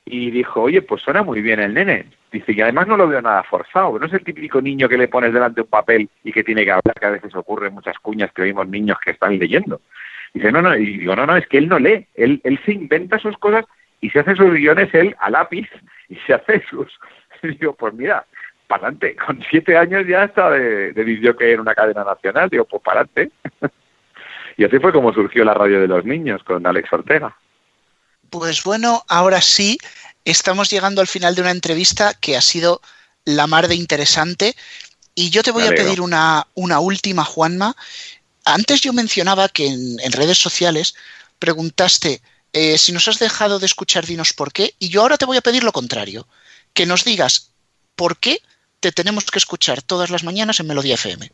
y 0.05 0.29
dijo, 0.29 0.61
oye, 0.61 0.83
pues 0.83 1.01
suena 1.01 1.23
muy 1.23 1.41
bien 1.41 1.59
el 1.59 1.73
nene. 1.73 2.05
Dice, 2.31 2.53
y 2.53 2.61
además 2.61 2.87
no 2.87 2.95
lo 2.95 3.07
veo 3.07 3.21
nada 3.21 3.43
forzado, 3.43 3.97
no 3.97 4.05
es 4.05 4.13
el 4.13 4.23
típico 4.23 4.61
niño 4.61 4.87
que 4.87 4.97
le 4.97 5.07
pones 5.07 5.33
delante 5.33 5.61
un 5.61 5.67
papel 5.67 6.09
y 6.23 6.31
que 6.31 6.43
tiene 6.43 6.63
que 6.63 6.71
hablar, 6.71 6.95
que 6.99 7.05
a 7.05 7.11
veces 7.11 7.33
ocurre 7.35 7.69
muchas 7.71 7.97
cuñas 7.99 8.31
que 8.31 8.43
oímos 8.43 8.67
niños 8.67 8.97
que 9.03 9.11
están 9.11 9.39
leyendo. 9.39 9.81
dice, 10.33 10.51
no, 10.51 10.61
no, 10.61 10.75
y 10.75 10.97
digo, 10.97 11.15
no, 11.15 11.25
no, 11.25 11.35
es 11.35 11.47
que 11.47 11.57
él 11.57 11.67
no 11.67 11.79
lee, 11.79 12.05
él, 12.13 12.39
él 12.43 12.59
se 12.65 12.73
inventa 12.73 13.19
sus 13.19 13.37
cosas 13.37 13.65
y 14.01 14.09
se 14.11 14.19
hace 14.19 14.35
sus 14.35 14.53
guiones 14.53 14.93
él 14.93 15.15
a 15.19 15.29
lápiz 15.29 15.67
y 16.09 16.15
se 16.27 16.33
hace 16.33 16.63
sus... 16.69 16.87
Digo, 17.41 17.73
pues 17.73 17.93
mira, 17.93 18.25
para 18.67 18.87
adelante, 18.87 19.15
con 19.15 19.41
siete 19.49 19.77
años 19.77 20.05
ya 20.07 20.25
está 20.25 20.51
de, 20.51 20.93
de 20.93 21.35
que 21.37 21.53
en 21.53 21.59
una 21.59 21.75
cadena 21.75 22.03
nacional, 22.03 22.49
digo, 22.49 22.65
pues 22.65 22.81
para 22.81 23.01
adelante. 23.01 23.31
y 24.57 24.63
así 24.63 24.79
fue 24.79 24.91
como 24.91 25.13
surgió 25.13 25.43
la 25.43 25.53
radio 25.53 25.79
de 25.79 25.87
los 25.87 26.05
niños 26.05 26.43
con 26.43 26.65
Alex 26.65 26.91
Ortega. 26.91 27.35
Pues 28.37 28.63
bueno, 28.63 29.05
ahora 29.07 29.41
sí, 29.41 29.77
estamos 30.25 30.69
llegando 30.69 30.99
al 30.99 31.07
final 31.07 31.35
de 31.35 31.41
una 31.41 31.51
entrevista 31.51 32.13
que 32.15 32.35
ha 32.35 32.41
sido 32.41 32.81
la 33.23 33.47
mar 33.47 33.69
de 33.69 33.75
interesante. 33.75 34.57
Y 35.15 35.29
yo 35.29 35.41
te 35.41 35.51
voy 35.51 35.63
a 35.63 35.69
pedir 35.69 36.01
una, 36.01 36.45
una, 36.53 36.81
última, 36.81 37.23
Juanma. 37.23 37.77
Antes 38.43 38.81
yo 38.81 38.91
mencionaba 38.91 39.47
que 39.47 39.67
en, 39.67 40.11
redes 40.11 40.37
sociales 40.37 40.95
preguntaste 41.39 42.21
eh, 42.51 42.77
si 42.77 42.91
nos 42.91 43.07
has 43.07 43.19
dejado 43.19 43.57
de 43.57 43.67
escuchar, 43.67 44.05
dinos 44.05 44.33
por 44.33 44.51
qué. 44.51 44.75
Y 44.79 44.89
yo 44.89 45.03
ahora 45.03 45.17
te 45.17 45.23
voy 45.23 45.37
a 45.37 45.41
pedir 45.41 45.63
lo 45.63 45.71
contrario. 45.71 46.27
Que 46.73 46.85
nos 46.85 47.05
digas 47.05 47.51
por 47.95 48.17
qué 48.17 48.41
te 48.81 48.91
tenemos 48.91 49.31
que 49.31 49.39
escuchar 49.39 49.81
todas 49.81 50.09
las 50.09 50.25
mañanas 50.25 50.59
en 50.59 50.67
Melodía 50.67 50.95
FM. 50.95 51.31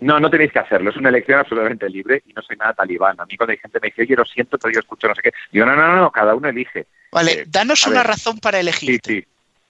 No, 0.00 0.18
no 0.18 0.28
tenéis 0.28 0.52
que 0.52 0.58
hacerlo. 0.58 0.90
Es 0.90 0.96
una 0.96 1.08
elección 1.08 1.38
absolutamente 1.38 1.88
libre 1.88 2.22
y 2.26 2.32
no 2.32 2.42
soy 2.42 2.56
nada 2.56 2.74
talibán. 2.74 3.20
A 3.20 3.26
mí 3.26 3.36
cuando 3.36 3.52
hay 3.52 3.58
gente 3.58 3.78
me 3.80 3.88
dice, 3.88 4.02
oye, 4.02 4.16
lo 4.16 4.24
siento, 4.24 4.58
pero 4.58 4.72
yo 4.72 4.80
escucho 4.80 5.06
no 5.06 5.14
sé 5.14 5.22
qué. 5.22 5.32
Digo, 5.52 5.66
no, 5.66 5.76
no, 5.76 5.96
no, 5.96 6.10
cada 6.10 6.34
uno 6.34 6.48
elige. 6.48 6.86
Vale, 7.12 7.32
eh, 7.32 7.44
danos 7.46 7.86
una 7.86 8.02
razón 8.02 8.38
para 8.38 8.58
elegir. 8.58 8.90
Sí, 8.90 9.00
sí, 9.04 9.26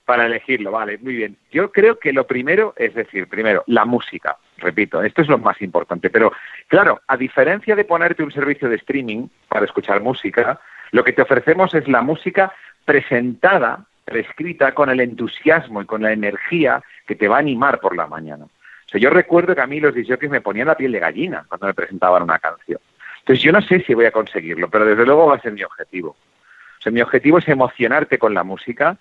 para 0.07 0.27
elegirlo, 0.27 0.71
vale, 0.71 0.99
muy 0.99 1.15
bien. 1.17 1.37
Yo 1.53 1.71
creo 1.71 1.99
que 1.99 2.13
lo 2.13 2.27
primero 2.27 2.75
es 2.77 2.95
decir, 2.95 3.29
primero, 3.29 3.65
la 3.67 3.85
música. 3.85 4.39
Repito, 4.59 5.03
esto 5.03 5.21
es 5.21 5.29
lo 5.29 5.39
más 5.39 5.61
importante. 5.61 6.09
Pero, 6.09 6.33
claro, 6.69 7.03
a 7.07 7.17
diferencia 7.17 7.77
de 7.77 7.85
ponerte 7.85 8.23
un 8.23 8.33
servicio 8.33 8.69
de 8.69 8.77
streaming 8.77 9.29
para 9.49 9.67
escuchar 9.67 10.01
música, 10.01 10.59
lo 10.91 11.05
que 11.05 11.13
te 11.13 11.23
ofrecemos 11.23 11.75
es 11.75 11.87
la 11.87 12.01
música 12.01 12.53
presentada, 12.87 13.85
prescrita 14.07 14.73
con 14.73 14.89
el 14.89 15.01
entusiasmo 15.01 15.83
y 15.83 15.87
con 15.87 16.03
la 16.03 16.13
energía 16.13 16.83
que 17.07 17.15
te 17.15 17.29
va 17.29 17.37
a 17.37 17.41
animar 17.41 17.81
por 17.81 17.95
la 17.95 18.07
mañana 18.07 18.47
yo 18.93 19.11
recuerdo 19.11 19.55
que 19.55 19.61
a 19.61 19.67
mí 19.67 19.81
los 19.81 19.95
DJs 19.95 20.31
me 20.31 20.41
ponían 20.41 20.69
la 20.69 20.77
piel 20.77 20.93
de 20.93 21.01
gallina 21.01 21.45
cuando 21.49 21.67
me 21.67 21.75
presentaban 21.75 22.23
una 22.23 22.39
canción. 22.39 22.81
Entonces 23.21 23.43
yo 23.43 23.53
no 23.53 23.63
sé 23.63 23.81
si 23.81 23.95
voy 23.95 24.05
a 24.05 24.13
conseguirlo, 24.13 24.69
pero 24.69 24.85
desde 24.85 25.07
luego 25.07 25.27
va 25.27 25.37
a 25.37 25.41
ser 25.41 25.53
mi 25.53 25.65
objetivo. 25.65 26.11
O 26.11 26.83
sea, 26.83 26.93
mi 26.93 27.01
objetivo 27.01 27.39
es 27.39 27.49
emocionarte 27.49 28.19
con 28.19 28.35
la 28.35 28.45
música, 28.45 28.99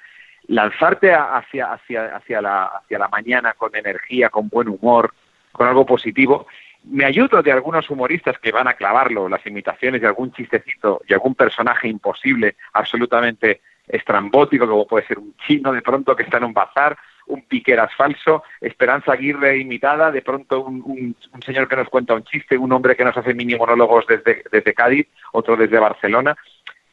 lanzarte 0.47 1.13
hacia, 1.13 1.73
hacia, 1.73 2.15
hacia, 2.15 2.41
la, 2.41 2.65
hacia 2.65 2.99
la 2.99 3.09
mañana 3.09 3.53
con 3.53 3.75
energía, 3.75 4.29
con 4.29 4.49
buen 4.49 4.69
humor, 4.69 5.13
con 5.51 5.67
algo 5.67 5.85
positivo. 5.85 6.47
Me 6.85 7.05
ayudo 7.05 7.43
de 7.43 7.51
algunos 7.51 7.89
humoristas 7.89 8.39
que 8.39 8.51
van 8.51 8.67
a 8.67 8.73
clavarlo, 8.73 9.29
las 9.29 9.45
imitaciones 9.45 10.01
de 10.01 10.07
algún 10.07 10.31
chistecito 10.31 11.01
y 11.07 11.13
algún 11.13 11.35
personaje 11.35 11.87
imposible, 11.87 12.55
absolutamente 12.73 13.61
estrambótico, 13.87 14.67
como 14.67 14.87
puede 14.87 15.05
ser 15.05 15.19
un 15.19 15.35
chino 15.45 15.71
de 15.71 15.81
pronto 15.81 16.15
que 16.15 16.23
está 16.23 16.37
en 16.37 16.45
un 16.45 16.53
bazar, 16.53 16.97
un 17.27 17.41
piqueras 17.43 17.93
falso, 17.95 18.43
Esperanza 18.61 19.13
Aguirre 19.13 19.57
imitada, 19.57 20.11
de 20.11 20.21
pronto 20.21 20.61
un, 20.61 21.15
señor 21.45 21.67
que 21.67 21.75
nos 21.75 21.89
cuenta 21.89 22.13
un 22.13 22.23
chiste, 22.23 22.57
un 22.57 22.71
hombre 22.71 22.95
que 22.95 23.05
nos 23.05 23.15
hace 23.15 23.33
mini 23.33 23.55
monólogos 23.55 24.05
desde, 24.07 24.43
desde 24.51 24.73
Cádiz, 24.73 25.07
otro 25.31 25.55
desde 25.55 25.79
Barcelona. 25.79 26.35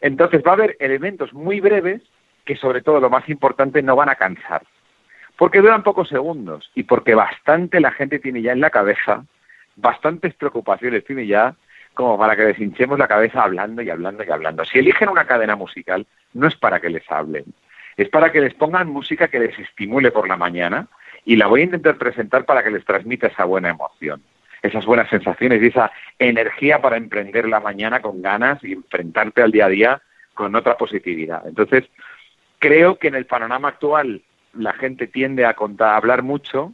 Entonces 0.00 0.42
va 0.46 0.52
a 0.52 0.54
haber 0.54 0.76
elementos 0.80 1.32
muy 1.32 1.60
breves 1.60 2.02
que 2.44 2.56
sobre 2.56 2.82
todo 2.82 3.00
lo 3.00 3.10
más 3.10 3.28
importante 3.28 3.82
no 3.82 3.96
van 3.96 4.08
a 4.08 4.16
cansar, 4.16 4.62
porque 5.36 5.60
duran 5.60 5.82
pocos 5.82 6.08
segundos 6.08 6.70
y 6.74 6.84
porque 6.84 7.14
bastante 7.14 7.80
la 7.80 7.92
gente 7.92 8.18
tiene 8.18 8.42
ya 8.42 8.52
en 8.52 8.60
la 8.60 8.70
cabeza, 8.70 9.24
bastantes 9.76 10.34
preocupaciones 10.34 11.04
tiene 11.04 11.26
ya 11.26 11.54
como 11.94 12.18
para 12.18 12.36
que 12.36 12.44
les 12.44 12.58
hinchemos 12.58 12.98
la 12.98 13.08
cabeza 13.08 13.42
hablando 13.42 13.82
y 13.82 13.90
hablando 13.90 14.24
y 14.24 14.30
hablando. 14.30 14.64
Si 14.64 14.78
eligen 14.78 15.08
una 15.08 15.26
cadena 15.26 15.56
musical, 15.56 16.06
no 16.32 16.46
es 16.46 16.56
para 16.56 16.80
que 16.80 16.88
les 16.88 17.08
hablen, 17.10 17.44
es 17.96 18.08
para 18.08 18.32
que 18.32 18.40
les 18.40 18.54
pongan 18.54 18.88
música 18.88 19.28
que 19.28 19.38
les 19.38 19.58
estimule 19.58 20.10
por 20.10 20.28
la 20.28 20.36
mañana 20.36 20.88
y 21.24 21.36
la 21.36 21.46
voy 21.46 21.60
a 21.60 21.64
intentar 21.64 21.96
presentar 21.98 22.44
para 22.44 22.62
que 22.62 22.70
les 22.70 22.84
transmita 22.84 23.26
esa 23.26 23.44
buena 23.44 23.70
emoción, 23.70 24.22
esas 24.62 24.86
buenas 24.86 25.08
sensaciones 25.10 25.62
y 25.62 25.66
esa 25.66 25.90
energía 26.18 26.80
para 26.80 26.96
emprender 26.96 27.48
la 27.48 27.60
mañana 27.60 28.00
con 28.00 28.22
ganas 28.22 28.62
y 28.64 28.72
enfrentarte 28.72 29.42
al 29.42 29.52
día 29.52 29.66
a 29.66 29.70
día 29.70 30.02
con 30.34 30.54
otra 30.54 30.76
positividad. 30.76 31.46
Entonces, 31.46 31.84
creo 32.58 32.98
que 32.98 33.08
en 33.08 33.14
el 33.14 33.26
panorama 33.26 33.68
actual 33.68 34.22
la 34.54 34.72
gente 34.72 35.06
tiende 35.06 35.44
a, 35.44 35.54
contar, 35.54 35.90
a 35.90 35.96
hablar 35.96 36.22
mucho, 36.22 36.72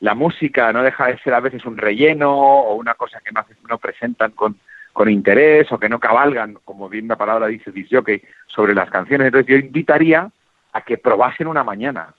la 0.00 0.14
música 0.14 0.72
no 0.72 0.82
deja 0.82 1.06
de 1.06 1.18
ser 1.18 1.34
a 1.34 1.40
veces 1.40 1.64
un 1.64 1.76
relleno 1.76 2.32
o 2.32 2.74
una 2.74 2.94
cosa 2.94 3.20
que 3.24 3.32
no, 3.32 3.44
no 3.68 3.78
presentan 3.78 4.32
con, 4.32 4.58
con 4.96 5.10
interés 5.10 5.70
o 5.72 5.78
que 5.78 5.90
no 5.90 6.00
cabalgan, 6.00 6.56
como 6.64 6.88
bien 6.88 7.06
la 7.06 7.16
palabra 7.16 7.48
dice 7.48 7.70
disjockey, 7.70 8.22
sobre 8.46 8.74
las 8.74 8.88
canciones. 8.88 9.26
Entonces 9.26 9.46
yo 9.46 9.58
invitaría 9.58 10.30
a 10.72 10.80
que 10.80 10.96
probasen 10.96 11.48
una 11.48 11.62
mañana. 11.62 12.14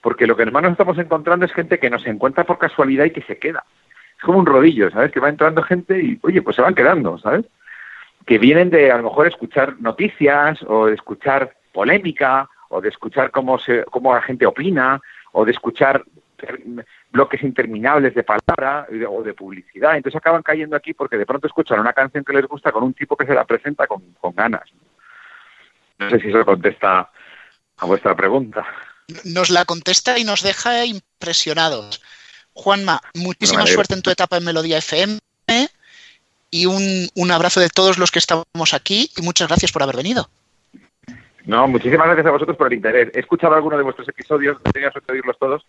Porque 0.00 0.24
lo 0.24 0.36
que 0.36 0.46
más 0.46 0.62
nos 0.62 0.70
estamos 0.70 0.96
encontrando 0.98 1.44
es 1.44 1.52
gente 1.52 1.80
que 1.80 1.90
nos 1.90 2.06
encuentra 2.06 2.44
por 2.44 2.58
casualidad 2.58 3.06
y 3.06 3.10
que 3.10 3.22
se 3.22 3.36
queda. 3.38 3.64
Es 4.16 4.22
como 4.22 4.38
un 4.38 4.46
rodillo, 4.46 4.92
¿sabes? 4.92 5.10
Que 5.10 5.18
va 5.18 5.28
entrando 5.28 5.64
gente 5.64 6.00
y, 6.00 6.16
oye, 6.22 6.40
pues 6.40 6.54
se 6.54 6.62
van 6.62 6.76
quedando, 6.76 7.18
¿sabes? 7.18 7.46
Que 8.24 8.38
vienen 8.38 8.70
de 8.70 8.92
a 8.92 8.96
lo 8.98 9.02
mejor 9.02 9.26
escuchar 9.26 9.80
noticias 9.80 10.62
o 10.68 10.86
de 10.86 10.94
escuchar 10.94 11.56
polémica 11.72 12.48
o 12.68 12.80
de 12.80 12.90
escuchar 12.90 13.32
cómo, 13.32 13.58
se, 13.58 13.82
cómo 13.86 14.14
la 14.14 14.22
gente 14.22 14.46
opina 14.46 15.02
o 15.32 15.44
de 15.44 15.50
escuchar 15.50 16.04
bloques 17.10 17.42
interminables 17.42 18.14
de 18.14 18.22
palabra 18.22 18.86
o 19.08 19.22
de 19.22 19.34
publicidad. 19.34 19.96
Entonces 19.96 20.18
acaban 20.18 20.42
cayendo 20.42 20.76
aquí 20.76 20.94
porque 20.94 21.16
de 21.16 21.26
pronto 21.26 21.46
escuchan 21.46 21.80
una 21.80 21.92
canción 21.92 22.24
que 22.24 22.32
les 22.32 22.46
gusta 22.46 22.72
con 22.72 22.82
un 22.82 22.94
tipo 22.94 23.16
que 23.16 23.26
se 23.26 23.34
la 23.34 23.44
presenta 23.44 23.86
con, 23.86 24.02
con 24.20 24.34
ganas. 24.34 24.68
No 25.98 26.10
sé 26.10 26.20
si 26.20 26.28
eso 26.28 26.44
contesta 26.44 27.10
a 27.78 27.86
vuestra 27.86 28.14
pregunta. 28.14 28.66
Nos 29.24 29.50
la 29.50 29.64
contesta 29.64 30.18
y 30.18 30.24
nos 30.24 30.42
deja 30.42 30.84
impresionados. 30.84 32.02
Juanma, 32.52 33.00
muchísima 33.14 33.66
suerte 33.66 33.94
en 33.94 34.02
tu 34.02 34.10
etapa 34.10 34.36
en 34.36 34.44
Melodía 34.44 34.78
FM 34.78 35.18
y 36.50 36.66
un, 36.66 37.08
un, 37.16 37.30
abrazo 37.32 37.60
de 37.60 37.68
todos 37.68 37.98
los 37.98 38.12
que 38.12 38.20
estamos 38.20 38.74
aquí 38.74 39.10
y 39.16 39.22
muchas 39.22 39.48
gracias 39.48 39.72
por 39.72 39.82
haber 39.82 39.96
venido. 39.96 40.28
No, 41.46 41.68
muchísimas 41.68 42.06
gracias 42.06 42.26
a 42.26 42.30
vosotros 42.30 42.56
por 42.56 42.68
el 42.68 42.74
interés. 42.74 43.10
He 43.14 43.20
escuchado 43.20 43.54
algunos 43.54 43.78
de 43.78 43.84
vuestros 43.84 44.08
episodios, 44.08 44.56
no 44.64 44.72
tenía 44.72 44.90
suerte 44.90 45.12
de 45.12 45.18
oírlos 45.18 45.38
todos, 45.38 45.66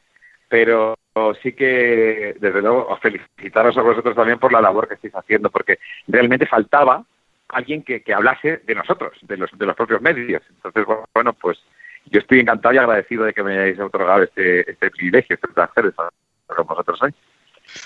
pero 0.47 0.95
sí 1.41 1.53
que, 1.53 2.35
desde 2.39 2.61
luego, 2.61 2.97
felicitaros 3.01 3.77
a 3.77 3.81
vosotros 3.81 4.15
también 4.15 4.39
por 4.39 4.51
la 4.51 4.61
labor 4.61 4.87
que 4.87 4.95
estáis 4.95 5.15
haciendo, 5.15 5.49
porque 5.49 5.79
realmente 6.07 6.45
faltaba 6.45 7.03
alguien 7.49 7.83
que, 7.83 8.01
que 8.01 8.13
hablase 8.13 8.57
de 8.65 8.75
nosotros, 8.75 9.17
de 9.21 9.37
los, 9.37 9.49
de 9.57 9.65
los 9.65 9.75
propios 9.75 10.01
medios. 10.01 10.41
Entonces, 10.49 10.85
bueno, 11.13 11.33
pues 11.33 11.57
yo 12.05 12.19
estoy 12.19 12.39
encantado 12.39 12.75
y 12.75 12.77
agradecido 12.77 13.25
de 13.25 13.33
que 13.33 13.43
me 13.43 13.53
hayáis 13.53 13.79
otorgado 13.79 14.23
este, 14.23 14.69
este 14.69 14.91
privilegio, 14.91 15.35
este 15.35 15.47
placer 15.47 15.83
de 15.83 15.89
estar 15.89 16.09
con 16.47 16.67
vosotros 16.67 17.01
hoy. 17.01 17.13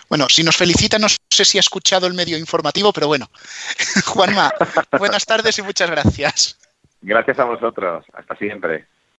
Bueno, 0.10 0.28
si 0.30 0.43
nos 0.43 0.58
felicita, 0.58 1.00
no 1.00 1.08
sé 1.10 1.45
si 1.45 1.58
ha 1.58 1.62
escuchado 1.62 2.08
el 2.08 2.13
medio 2.13 2.38
informativo, 2.38 2.91
pero 2.91 3.08
bueno. 3.08 3.30
Juanma, 4.06 4.52
buenas 4.98 5.26
tardes 5.26 5.58
y 5.60 5.62
muchas 5.62 5.89
gracias. 5.89 6.60
Gracias 7.02 7.39
a 7.39 7.45
vosotros. 7.45 8.06
Hasta 8.13 8.36
siempre. 8.36 8.86